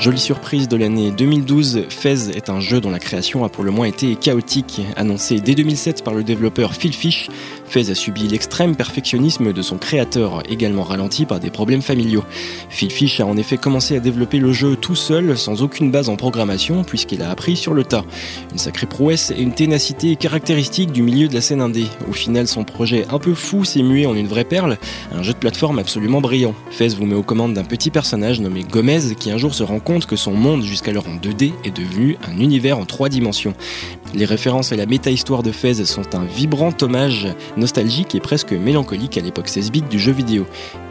Jolie 0.00 0.18
surprise 0.18 0.66
de 0.66 0.78
l'année 0.78 1.10
2012, 1.10 1.84
Fez 1.90 2.30
est 2.30 2.48
un 2.48 2.58
jeu 2.58 2.80
dont 2.80 2.88
la 2.88 2.98
création 2.98 3.44
a 3.44 3.50
pour 3.50 3.64
le 3.64 3.70
moins 3.70 3.84
été 3.84 4.16
chaotique. 4.16 4.80
Annoncé 4.96 5.40
dès 5.40 5.54
2007 5.54 6.02
par 6.02 6.14
le 6.14 6.24
développeur 6.24 6.72
Phil 6.72 6.94
Fish, 6.94 7.28
Fez 7.70 7.88
a 7.88 7.94
subi 7.94 8.26
l'extrême 8.26 8.74
perfectionnisme 8.74 9.52
de 9.52 9.62
son 9.62 9.78
créateur, 9.78 10.42
également 10.48 10.82
ralenti 10.82 11.24
par 11.24 11.38
des 11.38 11.50
problèmes 11.50 11.82
familiaux. 11.82 12.24
Phil 12.68 12.90
Fish 12.90 13.20
a 13.20 13.26
en 13.26 13.36
effet 13.36 13.58
commencé 13.58 13.96
à 13.96 14.00
développer 14.00 14.38
le 14.38 14.52
jeu 14.52 14.74
tout 14.74 14.96
seul, 14.96 15.38
sans 15.38 15.62
aucune 15.62 15.92
base 15.92 16.08
en 16.08 16.16
programmation, 16.16 16.82
puisqu'il 16.82 17.22
a 17.22 17.30
appris 17.30 17.56
sur 17.56 17.72
le 17.72 17.84
tas. 17.84 18.04
Une 18.50 18.58
sacrée 18.58 18.88
prouesse 18.88 19.30
et 19.30 19.40
une 19.40 19.52
ténacité 19.52 20.16
caractéristique 20.16 20.90
du 20.90 21.02
milieu 21.02 21.28
de 21.28 21.34
la 21.34 21.40
scène 21.40 21.60
indé. 21.60 21.84
Au 22.08 22.12
final, 22.12 22.48
son 22.48 22.64
projet 22.64 23.06
un 23.08 23.20
peu 23.20 23.34
fou 23.34 23.64
s'est 23.64 23.84
mué 23.84 24.04
en 24.04 24.16
une 24.16 24.26
vraie 24.26 24.42
perle, 24.42 24.76
un 25.14 25.22
jeu 25.22 25.32
de 25.32 25.38
plateforme 25.38 25.78
absolument 25.78 26.20
brillant. 26.20 26.56
Fez 26.72 26.88
vous 26.88 27.06
met 27.06 27.14
aux 27.14 27.22
commandes 27.22 27.54
d'un 27.54 27.62
petit 27.62 27.90
personnage 27.90 28.40
nommé 28.40 28.64
Gomez, 28.64 29.14
qui 29.16 29.30
un 29.30 29.38
jour 29.38 29.54
se 29.54 29.62
rend 29.62 29.78
compte 29.78 30.06
que 30.06 30.16
son 30.16 30.32
monde 30.32 30.64
jusqu'alors 30.64 31.06
en 31.06 31.24
2D 31.24 31.52
est 31.62 31.76
devenu 31.76 32.16
un 32.26 32.36
univers 32.40 32.80
en 32.80 32.84
trois 32.84 33.08
dimensions. 33.08 33.54
Les 34.12 34.24
références 34.24 34.72
et 34.72 34.76
la 34.76 34.86
méta-histoire 34.86 35.44
de 35.44 35.52
Fez 35.52 35.84
sont 35.84 36.16
un 36.16 36.24
vibrant 36.24 36.74
hommage 36.82 37.28
nostalgique 37.60 38.14
et 38.14 38.20
presque 38.20 38.52
mélancolique 38.52 39.16
à 39.16 39.20
l'époque 39.20 39.48
16 39.48 39.70
bits 39.70 39.82
du 39.82 39.98
jeu 39.98 40.12
vidéo. 40.12 40.46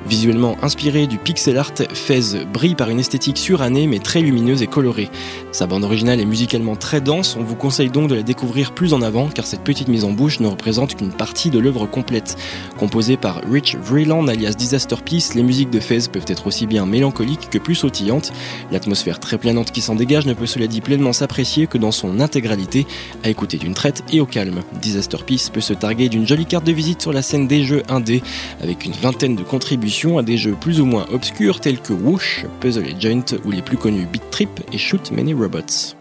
Visuellement 0.07 0.55
inspiré 0.61 1.07
du 1.07 1.17
pixel 1.17 1.57
art, 1.57 1.73
Fez 1.93 2.45
brille 2.51 2.75
par 2.75 2.89
une 2.89 2.99
esthétique 2.99 3.37
surannée 3.37 3.85
mais 3.85 3.99
très 3.99 4.21
lumineuse 4.21 4.61
et 4.61 4.67
colorée. 4.67 5.09
Sa 5.51 5.67
bande 5.67 5.83
originale 5.83 6.19
est 6.19 6.25
musicalement 6.25 6.75
très 6.75 7.01
dense, 7.01 7.35
on 7.37 7.43
vous 7.43 7.55
conseille 7.55 7.89
donc 7.89 8.09
de 8.09 8.15
la 8.15 8.23
découvrir 8.23 8.73
plus 8.73 8.93
en 8.93 9.01
avant 9.01 9.27
car 9.27 9.45
cette 9.45 9.63
petite 9.63 9.89
mise 9.89 10.05
en 10.05 10.11
bouche 10.11 10.39
ne 10.39 10.47
représente 10.47 10.95
qu'une 10.95 11.11
partie 11.11 11.49
de 11.49 11.59
l'œuvre 11.59 11.85
complète. 11.85 12.37
Composée 12.77 13.17
par 13.17 13.41
Rich 13.51 13.75
Vreeland 13.75 14.27
alias 14.27 14.53
Disaster 14.53 14.95
Peace, 15.03 15.33
les 15.35 15.43
musiques 15.43 15.69
de 15.69 15.79
Fez 15.79 16.07
peuvent 16.11 16.25
être 16.27 16.47
aussi 16.47 16.65
bien 16.65 16.85
mélancoliques 16.85 17.49
que 17.49 17.57
plus 17.57 17.75
sautillantes. 17.75 18.31
L'atmosphère 18.71 19.19
très 19.19 19.37
planante 19.37 19.71
qui 19.71 19.81
s'en 19.81 19.95
dégage 19.95 20.25
ne 20.25 20.33
peut 20.33 20.45
cela 20.45 20.67
dit 20.67 20.81
pleinement 20.81 21.13
s'apprécier 21.13 21.67
que 21.67 21.77
dans 21.77 21.91
son 21.91 22.19
intégralité, 22.19 22.85
à 23.23 23.29
écouter 23.29 23.57
d'une 23.57 23.73
traite 23.73 24.03
et 24.11 24.21
au 24.21 24.25
calme. 24.25 24.61
Disaster 24.81 25.17
Peace 25.25 25.49
peut 25.51 25.61
se 25.61 25.73
targuer 25.73 26.09
d'une 26.09 26.27
jolie 26.27 26.45
carte 26.45 26.58
de 26.61 26.71
visite 26.71 27.01
sur 27.01 27.13
la 27.13 27.21
scène 27.21 27.47
des 27.47 27.63
jeux 27.63 27.83
indés, 27.89 28.21
avec 28.61 28.85
une 28.85 28.93
vingtaine 28.93 29.35
de 29.35 29.43
contributions 29.43 30.17
à 30.17 30.23
des 30.23 30.37
jeux 30.37 30.55
plus 30.59 30.81
ou 30.81 30.85
moins 30.85 31.05
obscurs 31.11 31.59
tels 31.59 31.79
que 31.79 31.93
Whoosh, 31.93 32.45
Puzzle 32.59 32.85
Agent 32.85 33.37
ou 33.45 33.51
les 33.51 33.61
plus 33.61 33.77
connus 33.77 34.05
Beat 34.05 34.29
Trip 34.31 34.49
et 34.71 34.77
Shoot 34.77 35.11
Many 35.11 35.33
Robots. 35.33 35.95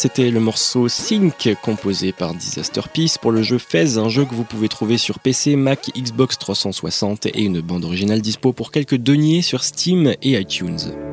C'était 0.00 0.30
le 0.30 0.38
morceau 0.38 0.86
Sync 0.86 1.56
composé 1.60 2.12
par 2.12 2.32
Disaster 2.32 2.82
Peace 2.94 3.18
pour 3.20 3.32
le 3.32 3.42
jeu 3.42 3.58
Fez, 3.58 3.98
un 3.98 4.08
jeu 4.08 4.24
que 4.24 4.32
vous 4.32 4.44
pouvez 4.44 4.68
trouver 4.68 4.96
sur 4.96 5.18
PC, 5.18 5.56
Mac, 5.56 5.90
Xbox 5.96 6.38
360 6.38 7.26
et 7.26 7.42
une 7.42 7.60
bande 7.60 7.84
originale 7.84 8.20
dispo 8.20 8.52
pour 8.52 8.70
quelques 8.70 8.94
deniers 8.94 9.42
sur 9.42 9.64
Steam 9.64 10.14
et 10.22 10.38
iTunes. 10.38 11.07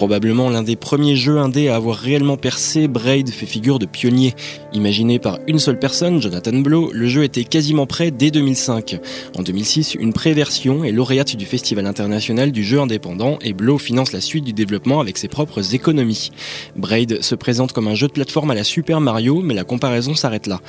Probablement 0.00 0.48
l'un 0.48 0.62
des 0.62 0.76
premiers 0.76 1.14
jeux 1.14 1.36
indés 1.36 1.68
à 1.68 1.76
avoir 1.76 1.94
réellement 1.94 2.38
percé, 2.38 2.88
Braid 2.88 3.28
fait 3.28 3.44
figure 3.44 3.78
de 3.78 3.84
pionnier. 3.84 4.34
Imaginé 4.72 5.18
par 5.18 5.40
une 5.46 5.58
seule 5.58 5.78
personne, 5.78 6.22
Jonathan 6.22 6.54
Blow, 6.54 6.90
le 6.94 7.06
jeu 7.06 7.22
était 7.22 7.44
quasiment 7.44 7.84
prêt 7.84 8.10
dès 8.10 8.30
2005. 8.30 8.98
En 9.36 9.42
2006, 9.42 9.96
une 10.00 10.14
pré-version 10.14 10.84
est 10.84 10.92
lauréate 10.92 11.36
du 11.36 11.44
Festival 11.44 11.84
international 11.84 12.50
du 12.50 12.64
jeu 12.64 12.80
indépendant 12.80 13.38
et 13.42 13.52
Blow 13.52 13.76
finance 13.76 14.12
la 14.12 14.22
suite 14.22 14.44
du 14.44 14.54
développement 14.54 15.00
avec 15.00 15.18
ses 15.18 15.28
propres 15.28 15.74
économies. 15.74 16.30
Braid 16.76 17.20
se 17.20 17.34
présente 17.34 17.74
comme 17.74 17.86
un 17.86 17.94
jeu 17.94 18.06
de 18.06 18.12
plateforme 18.12 18.52
à 18.52 18.54
la 18.54 18.64
Super 18.64 19.02
Mario, 19.02 19.42
mais 19.42 19.52
la 19.52 19.64
comparaison 19.64 20.14
s'arrête 20.14 20.46
là. 20.46 20.62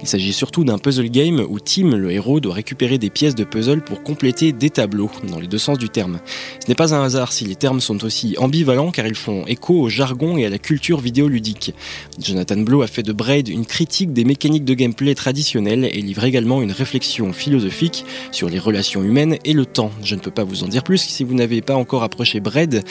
Il 0.00 0.08
s'agit 0.08 0.32
surtout 0.32 0.64
d'un 0.64 0.78
puzzle 0.78 1.10
game 1.10 1.44
où 1.46 1.60
Tim, 1.60 1.94
le 1.94 2.10
héros, 2.10 2.40
doit 2.40 2.54
récupérer 2.54 2.96
des 2.96 3.10
pièces 3.10 3.34
de 3.34 3.44
puzzle 3.44 3.82
pour 3.82 4.02
compléter 4.02 4.52
des 4.52 4.70
tableaux, 4.70 5.10
dans 5.30 5.40
les 5.40 5.46
deux 5.46 5.58
sens 5.58 5.76
du 5.76 5.90
terme. 5.90 6.20
Ce 6.64 6.68
n'est 6.68 6.74
pas 6.74 6.94
un 6.94 7.04
hasard 7.04 7.32
si 7.32 7.44
les 7.44 7.54
termes 7.54 7.82
sont 7.82 8.02
aussi 8.02 8.34
ambivalents 8.38 8.77
car 8.92 9.06
ils 9.06 9.14
font 9.14 9.44
écho 9.46 9.74
au 9.74 9.88
jargon 9.88 10.36
et 10.36 10.46
à 10.46 10.50
la 10.50 10.58
culture 10.58 11.00
vidéoludique. 11.00 11.74
Jonathan 12.22 12.58
Blow 12.58 12.82
a 12.82 12.86
fait 12.86 13.02
de 13.02 13.12
Braid 13.12 13.48
une 13.48 13.66
critique 13.66 14.12
des 14.12 14.24
mécaniques 14.24 14.64
de 14.64 14.74
gameplay 14.74 15.14
traditionnelles 15.14 15.84
et 15.84 16.00
livre 16.00 16.24
également 16.24 16.62
une 16.62 16.70
réflexion 16.70 17.32
philosophique 17.32 18.04
sur 18.30 18.48
les 18.48 18.58
relations 18.58 19.02
humaines 19.02 19.36
et 19.44 19.52
le 19.52 19.66
temps. 19.66 19.90
Je 20.02 20.14
ne 20.14 20.20
peux 20.20 20.30
pas 20.30 20.44
vous 20.44 20.62
en 20.62 20.68
dire 20.68 20.84
plus 20.84 20.98
si 20.98 21.24
vous 21.24 21.34
n'avez 21.34 21.60
pas 21.60 21.74
encore 21.74 22.04
approché 22.04 22.40
Braid, 22.40 22.84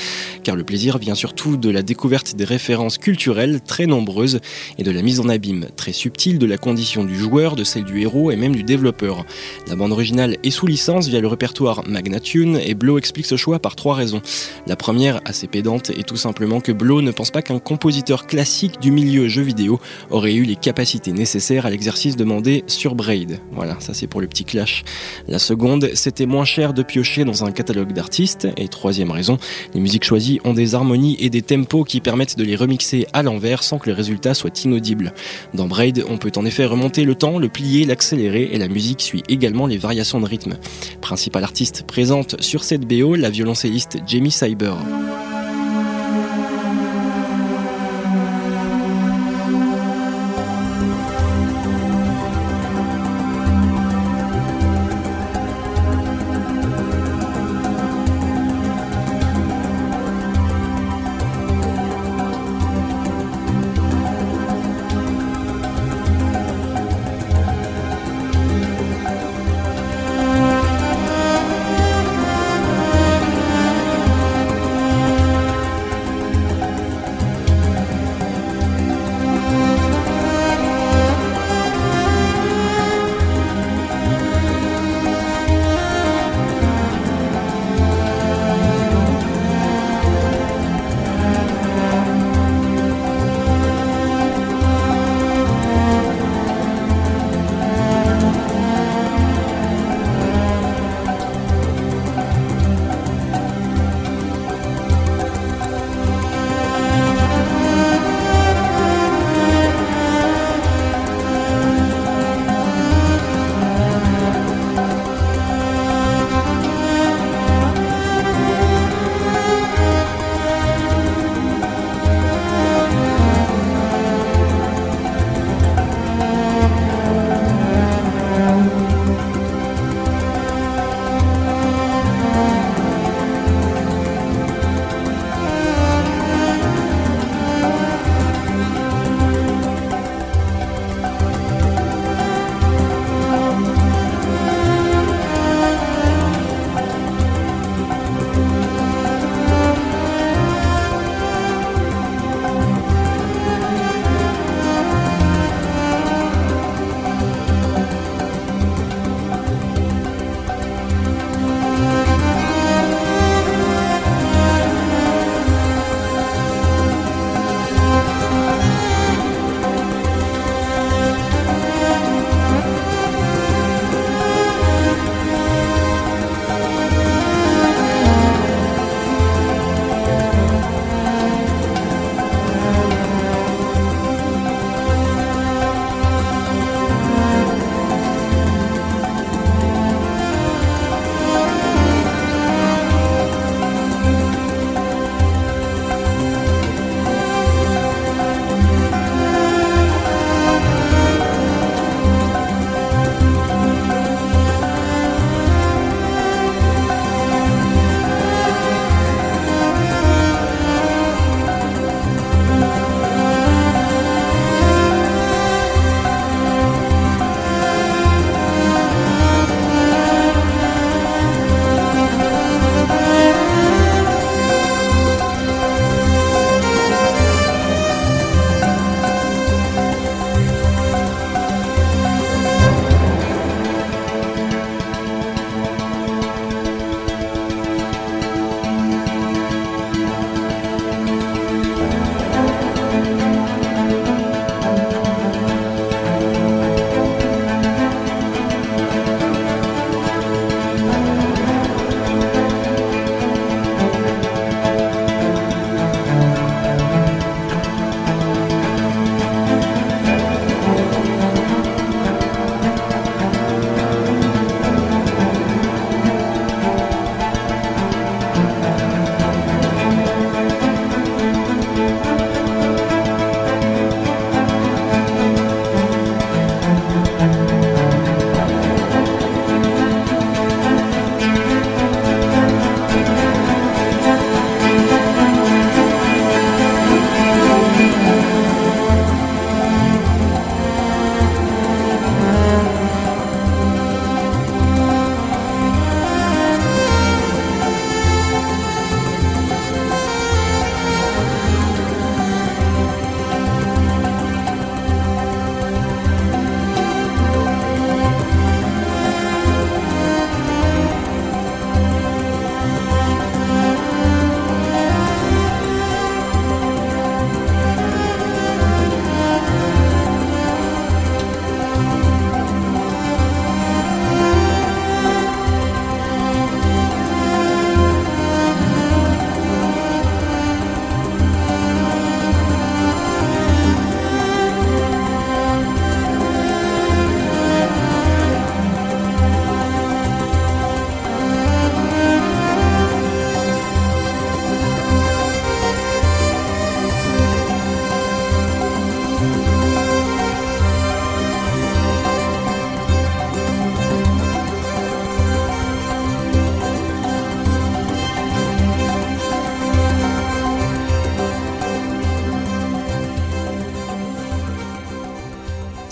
car 0.44 0.56
le 0.56 0.64
plaisir 0.64 0.98
vient 0.98 1.16
surtout 1.16 1.56
de 1.56 1.70
la 1.70 1.82
découverte 1.84 2.36
des 2.36 2.46
références 2.46 2.98
culturelles 2.98 3.62
très 3.66 3.86
nombreuses 3.86 4.40
et 4.78 4.84
de 4.84 4.92
la 4.92 5.02
mise 5.02 5.20
en 5.20 5.30
abîme 5.30 5.68
très 5.78 5.94
subtile 5.94 6.40
de 6.40 6.46
la 6.46 6.58
condition 6.58 7.06
du 7.06 7.18
joueur, 7.18 7.56
de 7.56 7.64
celle 7.64 7.86
du 7.86 8.02
héros 8.02 8.32
et 8.32 8.36
même 8.36 8.56
du 8.56 8.64
développeur. 8.64 9.26
La 9.68 9.76
bande 9.76 9.92
originale 9.92 10.38
est 10.44 10.52
sous 10.52 10.68
licence 10.68 11.08
via 11.08 11.22
le 11.22 11.28
répertoire 11.28 11.88
Magnatune 11.88 12.60
et 12.64 12.74
Blow 12.74 12.98
explique 12.98 13.26
ce 13.26 13.38
choix 13.38 13.60
par 13.60 13.76
trois 13.76 13.96
raisons. 13.96 14.22
La 14.66 14.76
première, 14.76 15.22
assez 15.26 15.48
pédante, 15.48 15.77
et 15.96 16.04
tout 16.04 16.18
simplement 16.18 16.62
que 16.62 16.72
Blow 16.72 17.02
ne 17.02 17.12
pense 17.12 17.32
pas 17.32 17.42
qu'un 17.42 17.60
compositeur 17.60 18.28
classique 18.28 18.80
du 18.80 18.92
milieu 18.92 19.28
jeu 19.28 19.42
vidéo 19.42 19.80
aurait 20.10 20.34
eu 20.34 20.44
les 20.44 20.56
capacités 20.56 21.12
nécessaires 21.12 21.66
à 21.66 21.70
l'exercice 21.70 22.16
demandé 22.16 22.64
sur 22.68 22.96
Braid. 22.96 23.40
Voilà, 23.52 23.78
ça 23.80 23.94
c'est 23.94 24.08
pour 24.08 24.22
le 24.22 24.28
petit 24.28 24.46
clash. 24.46 24.84
La 25.28 25.40
seconde, 25.40 25.90
c'était 25.94 26.26
moins 26.26 26.46
cher 26.46 26.74
de 26.74 26.84
piocher 26.84 27.26
dans 27.26 27.44
un 27.44 27.52
catalogue 27.52 27.94
d'artistes. 27.94 28.48
Et 28.58 28.68
troisième 28.68 29.12
raison, 29.12 29.38
les 29.74 29.80
musiques 29.80 30.04
choisies 30.04 30.40
ont 30.44 30.54
des 30.54 30.76
harmonies 30.76 31.18
et 31.20 31.30
des 31.30 31.42
tempos 31.42 31.84
qui 31.84 32.02
permettent 32.02 32.38
de 32.38 32.44
les 32.44 32.56
remixer 32.56 33.08
à 33.14 33.24
l'envers 33.24 33.64
sans 33.64 33.78
que 33.78 33.90
le 33.90 33.96
résultat 33.96 34.34
soit 34.34 34.64
inaudible. 34.64 35.14
Dans 35.54 35.68
Braid, 35.68 36.04
on 36.10 36.18
peut 36.18 36.32
en 36.36 36.46
effet 36.46 36.66
remonter 36.66 37.04
le 37.04 37.16
temps, 37.16 37.40
le 37.40 37.50
plier, 37.50 37.86
l'accélérer 37.86 38.50
et 38.52 38.58
la 38.58 38.68
musique 38.68 39.02
suit 39.02 39.24
également 39.30 39.68
les 39.68 39.78
variations 39.78 40.20
de 40.20 40.26
rythme. 40.26 40.58
Principal 41.02 41.44
artiste 41.44 41.84
présente 41.88 42.42
sur 42.42 42.64
cette 42.64 42.86
BO, 42.86 43.16
la 43.16 43.30
violoncelliste 43.30 43.98
Jamie 44.08 44.32
Cyber. 44.32 44.78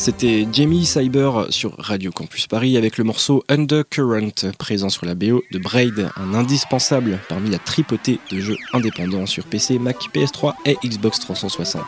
C'était 0.05 0.45
Jamie 0.53 0.85
Cyber 0.85 1.47
sur 1.49 1.75
Radio 1.79 2.11
Campus 2.11 2.45
Paris 2.45 2.77
avec 2.77 2.99
le 2.99 3.03
morceau 3.03 3.43
Undercurrent, 3.49 4.53
présent 4.59 4.89
sur 4.89 5.07
la 5.07 5.15
BO 5.15 5.41
de 5.51 5.57
Braid, 5.57 6.11
un 6.15 6.35
indispensable 6.35 7.17
parmi 7.27 7.49
la 7.49 7.57
tripotée 7.57 8.19
de 8.29 8.39
jeux 8.39 8.57
indépendants 8.73 9.25
sur 9.25 9.45
PC, 9.45 9.79
Mac, 9.79 9.97
PS3 10.13 10.53
et 10.67 10.77
Xbox 10.85 11.19
360. 11.21 11.81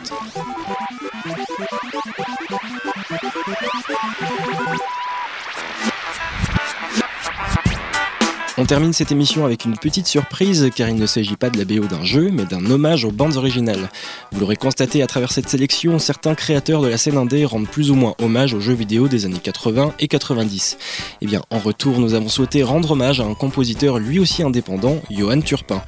On 8.59 8.65
termine 8.65 8.91
cette 8.91 9.11
émission 9.11 9.45
avec 9.45 9.65
une 9.65 9.77
petite 9.77 10.07
surprise 10.07 10.71
car 10.75 10.89
il 10.89 10.95
ne 10.95 11.05
s'agit 11.05 11.35
pas 11.35 11.51
de 11.51 11.59
la 11.59 11.65
BO 11.65 11.85
d'un 11.85 12.03
jeu 12.03 12.31
mais 12.33 12.43
d'un 12.45 12.65
hommage 12.71 13.05
aux 13.05 13.11
bandes 13.11 13.37
originales. 13.37 13.91
Vous 14.31 14.39
l'aurez 14.39 14.55
constaté 14.55 15.03
à 15.03 15.07
travers 15.07 15.31
cette 15.31 15.47
sélection, 15.47 15.99
certains 15.99 16.33
créateurs 16.33 16.81
de 16.81 16.87
la 16.87 16.97
scène 16.97 17.17
indé 17.17 17.45
rendent 17.45 17.67
plus 17.67 17.91
ou 17.91 17.95
moins 17.95 18.15
hommage 18.19 18.55
aux 18.55 18.59
jeux 18.59 18.73
vidéo 18.73 19.07
des 19.07 19.25
années 19.25 19.37
80 19.37 19.93
et 19.99 20.07
90. 20.07 20.73
Et 20.73 21.15
eh 21.21 21.25
bien 21.27 21.43
en 21.51 21.59
retour, 21.59 21.99
nous 21.99 22.15
avons 22.15 22.29
souhaité 22.29 22.63
rendre 22.63 22.91
hommage 22.91 23.21
à 23.21 23.25
un 23.25 23.35
compositeur 23.35 23.99
lui 23.99 24.17
aussi 24.17 24.41
indépendant, 24.41 24.97
Johan 25.11 25.41
Turpin. 25.41 25.83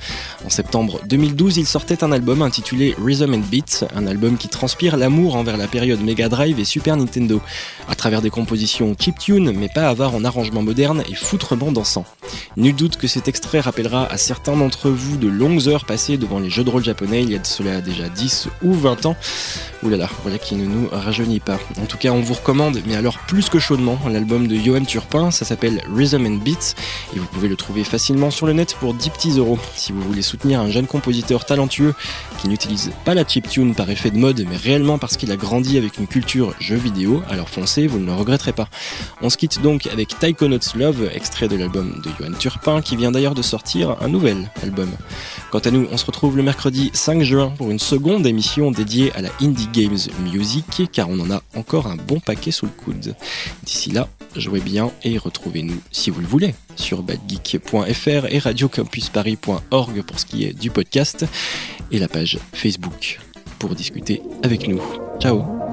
En 0.46 0.52
septembre 0.52 1.00
2012, 1.10 1.58
il 1.58 1.66
sortait 1.66 2.04
un 2.04 2.12
album 2.12 2.44
intitulé 2.44 2.96
Rhythm 3.04 3.34
and 3.34 3.44
Beats, 3.50 3.88
un 3.96 4.06
album 4.06 4.38
qui 4.38 4.48
transpire 4.48 4.96
l'amour 4.96 5.38
envers 5.38 5.58
la 5.58 5.68
période 5.68 6.02
Mega 6.02 6.30
Drive 6.30 6.60
et 6.60 6.66
Super 6.66 6.98
Nintendo, 6.98 7.42
à 7.88 7.96
travers 7.96 8.22
des 8.22 8.30
compositions 8.30 8.96
chiptune 9.00 9.54
mais 9.54 9.70
pas 9.70 9.90
avare 9.90 10.14
en 10.14 10.24
arrangement 10.24 10.62
moderne 10.62 11.04
et 11.10 11.16
foutrement 11.16 11.72
dansant. 11.72 12.06
Nul 12.60 12.76
doute 12.76 12.98
que 12.98 13.08
cet 13.08 13.30
extrait 13.30 13.62
rappellera 13.62 14.06
à 14.12 14.18
certains 14.18 14.58
d'entre 14.58 14.90
vous 14.90 15.16
de 15.16 15.30
longues 15.30 15.70
heures 15.70 15.86
passées 15.86 16.18
devant 16.18 16.40
les 16.40 16.50
jeux 16.50 16.66
de 16.66 16.70
rôle 16.70 16.84
japonais 16.84 17.24
il 17.24 17.32
y 17.32 17.36
a 17.36 17.40
de 17.40 17.48
cela 17.48 17.80
déjà 17.80 18.10
10 18.10 18.50
ou 18.64 18.74
20 18.74 19.06
ans. 19.06 19.16
Là, 19.82 20.10
voilà 20.24 20.38
qui 20.38 20.56
ne 20.56 20.66
nous 20.66 20.90
rajeunit 20.92 21.40
pas. 21.40 21.58
En 21.82 21.86
tout 21.86 21.98
cas, 21.98 22.12
on 22.12 22.20
vous 22.20 22.34
recommande, 22.34 22.82
mais 22.86 22.98
alors 22.98 23.18
plus 23.20 23.48
que 23.48 23.60
chaudement, 23.60 23.98
l'album 24.12 24.46
de 24.48 24.58
Johan 24.58 24.84
Turpin, 24.84 25.32
ça 25.32 25.46
s'appelle 25.46 25.82
Rhythm 25.96 26.26
and 26.26 26.42
Beats, 26.44 26.76
et 27.16 27.20
vous 27.20 27.26
pouvez 27.28 27.48
le 27.48 27.56
trouver 27.56 27.86
facilement 27.86 28.30
sur 28.30 28.46
le 28.46 28.52
net 28.52 28.76
pour 28.80 28.94
10 28.94 29.10
petits 29.10 29.32
euros. 29.38 29.58
Si 29.76 29.94
vous 29.94 30.02
voulez 30.02 30.22
soutenir 30.22 30.60
un 30.60 30.70
jeune 30.70 30.86
compositeur 30.86 31.46
talentueux 31.46 31.96
qui 32.42 32.50
n'utilise 32.50 32.92
pas 33.06 33.14
la 33.14 33.26
chiptune 33.26 33.74
par 33.74 33.90
effet 33.90 34.12
de 34.12 34.18
mode, 34.18 34.46
mais 34.50 34.58
réellement 34.58 34.98
parce 34.98 35.16
qu'il 35.16 35.32
a 35.32 35.38
grandi 35.38 35.78
avec 35.78 35.98
une 35.98 36.08
culture 36.08 36.54
jeu 36.60 36.76
vidéo, 36.76 37.24
alors 37.30 37.50
foncez, 37.50 37.88
vous 37.88 38.00
ne 38.00 38.06
le 38.06 38.14
regretterez 38.14 38.54
pas. 38.54 38.68
On 39.22 39.30
se 39.30 39.38
quitte 39.38 39.62
donc 39.62 39.88
avec 39.88 40.20
Taikono's 40.20 40.76
Love, 40.76 41.10
extrait 41.14 41.48
de 41.48 41.56
l'album 41.56 42.02
de 42.04 42.10
Johan 42.20 42.34
Turpin, 42.38 42.49
qui 42.84 42.96
vient 42.96 43.12
d'ailleurs 43.12 43.36
de 43.36 43.42
sortir 43.42 43.98
un 44.02 44.08
nouvel 44.08 44.50
album. 44.64 44.90
Quant 45.52 45.60
à 45.60 45.72
nous, 45.72 45.88
on 45.92 45.98
se 45.98 46.06
retrouve 46.06 46.38
le 46.38 46.44
mercredi 46.44 46.92
5 46.94 47.22
juin 47.22 47.54
pour 47.58 47.72
une 47.72 47.80
seconde 47.80 48.26
émission 48.26 48.72
dédiée 48.72 49.12
à 49.14 49.22
la 49.22 49.30
Indie 49.42 49.70
Games 49.72 49.98
Music, 50.32 50.90
car 50.92 51.10
on 51.10 51.20
en 51.20 51.32
a 51.32 51.42
encore 51.56 51.88
un 51.88 51.96
bon 51.96 52.20
paquet 52.20 52.52
sous 52.52 52.66
le 52.66 52.72
coude. 52.72 53.16
D'ici 53.64 53.92
là, 53.92 54.08
jouez 54.36 54.60
bien 54.60 54.92
et 55.04 55.18
retrouvez-nous, 55.18 55.82
si 55.92 56.10
vous 56.10 56.22
le 56.22 56.28
voulez, 56.28 56.56
sur 56.76 57.04
badgeek.fr 57.04 58.26
et 58.30 58.40
radiocampusparis.org 58.40 60.02
pour 60.04 60.20
ce 60.20 60.26
qui 60.26 60.46
est 60.46 60.54
du 60.54 60.70
podcast, 60.72 61.26
et 61.92 62.00
la 62.00 62.08
page 62.08 62.38
Facebook 62.54 63.20
pour 63.58 63.76
discuter 63.76 64.22
avec 64.44 64.68
nous. 64.68 64.82
Ciao 65.20 65.69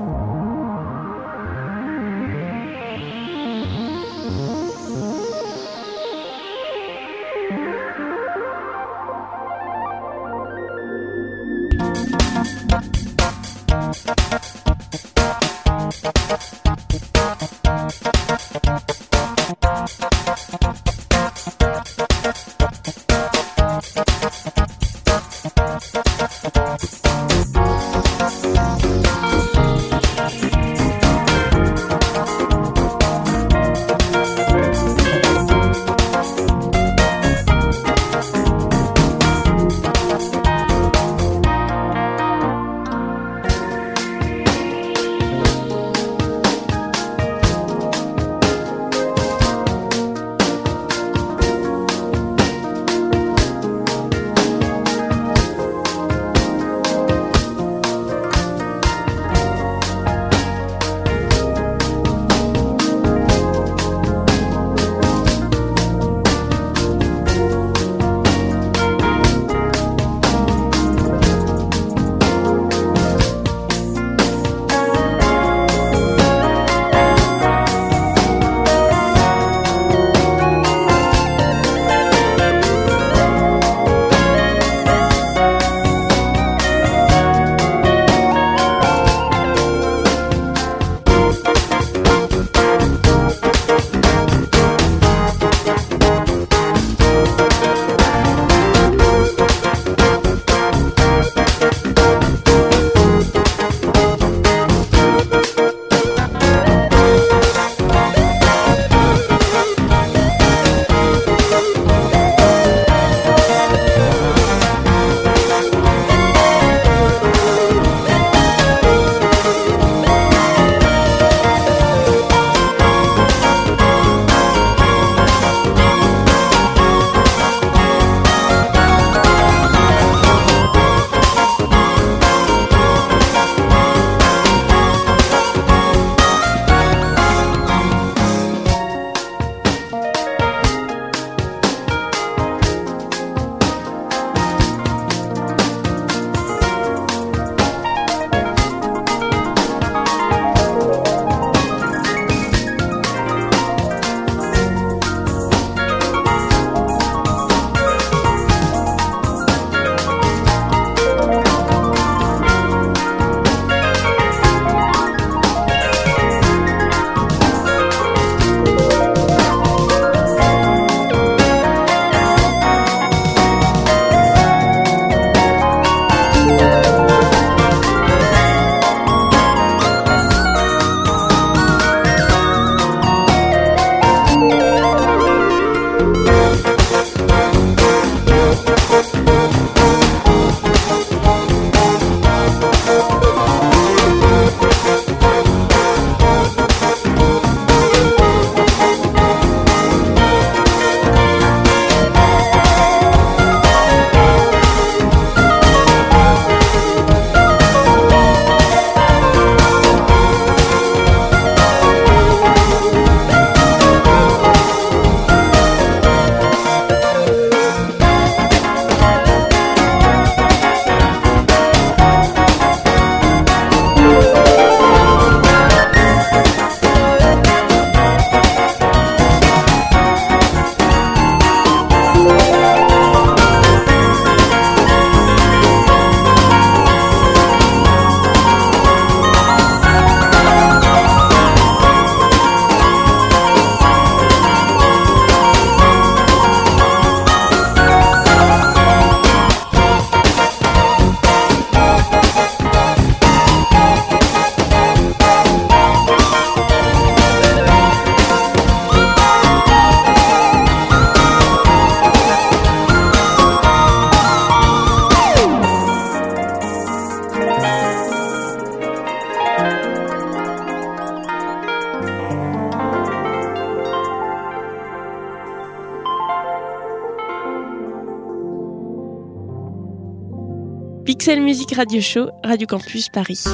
Radio 281.75 282.01
Show, 282.01 282.31
Radio 282.45 282.67
Campus 282.67 283.09
Paris. 283.09 283.45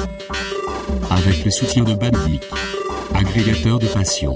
Avec 1.09 1.43
le 1.43 1.51
soutien 1.51 1.83
de 1.83 1.93
Bandic, 1.93 2.43
agrégateur 3.13 3.79
de 3.79 3.87
passion. 3.87 4.33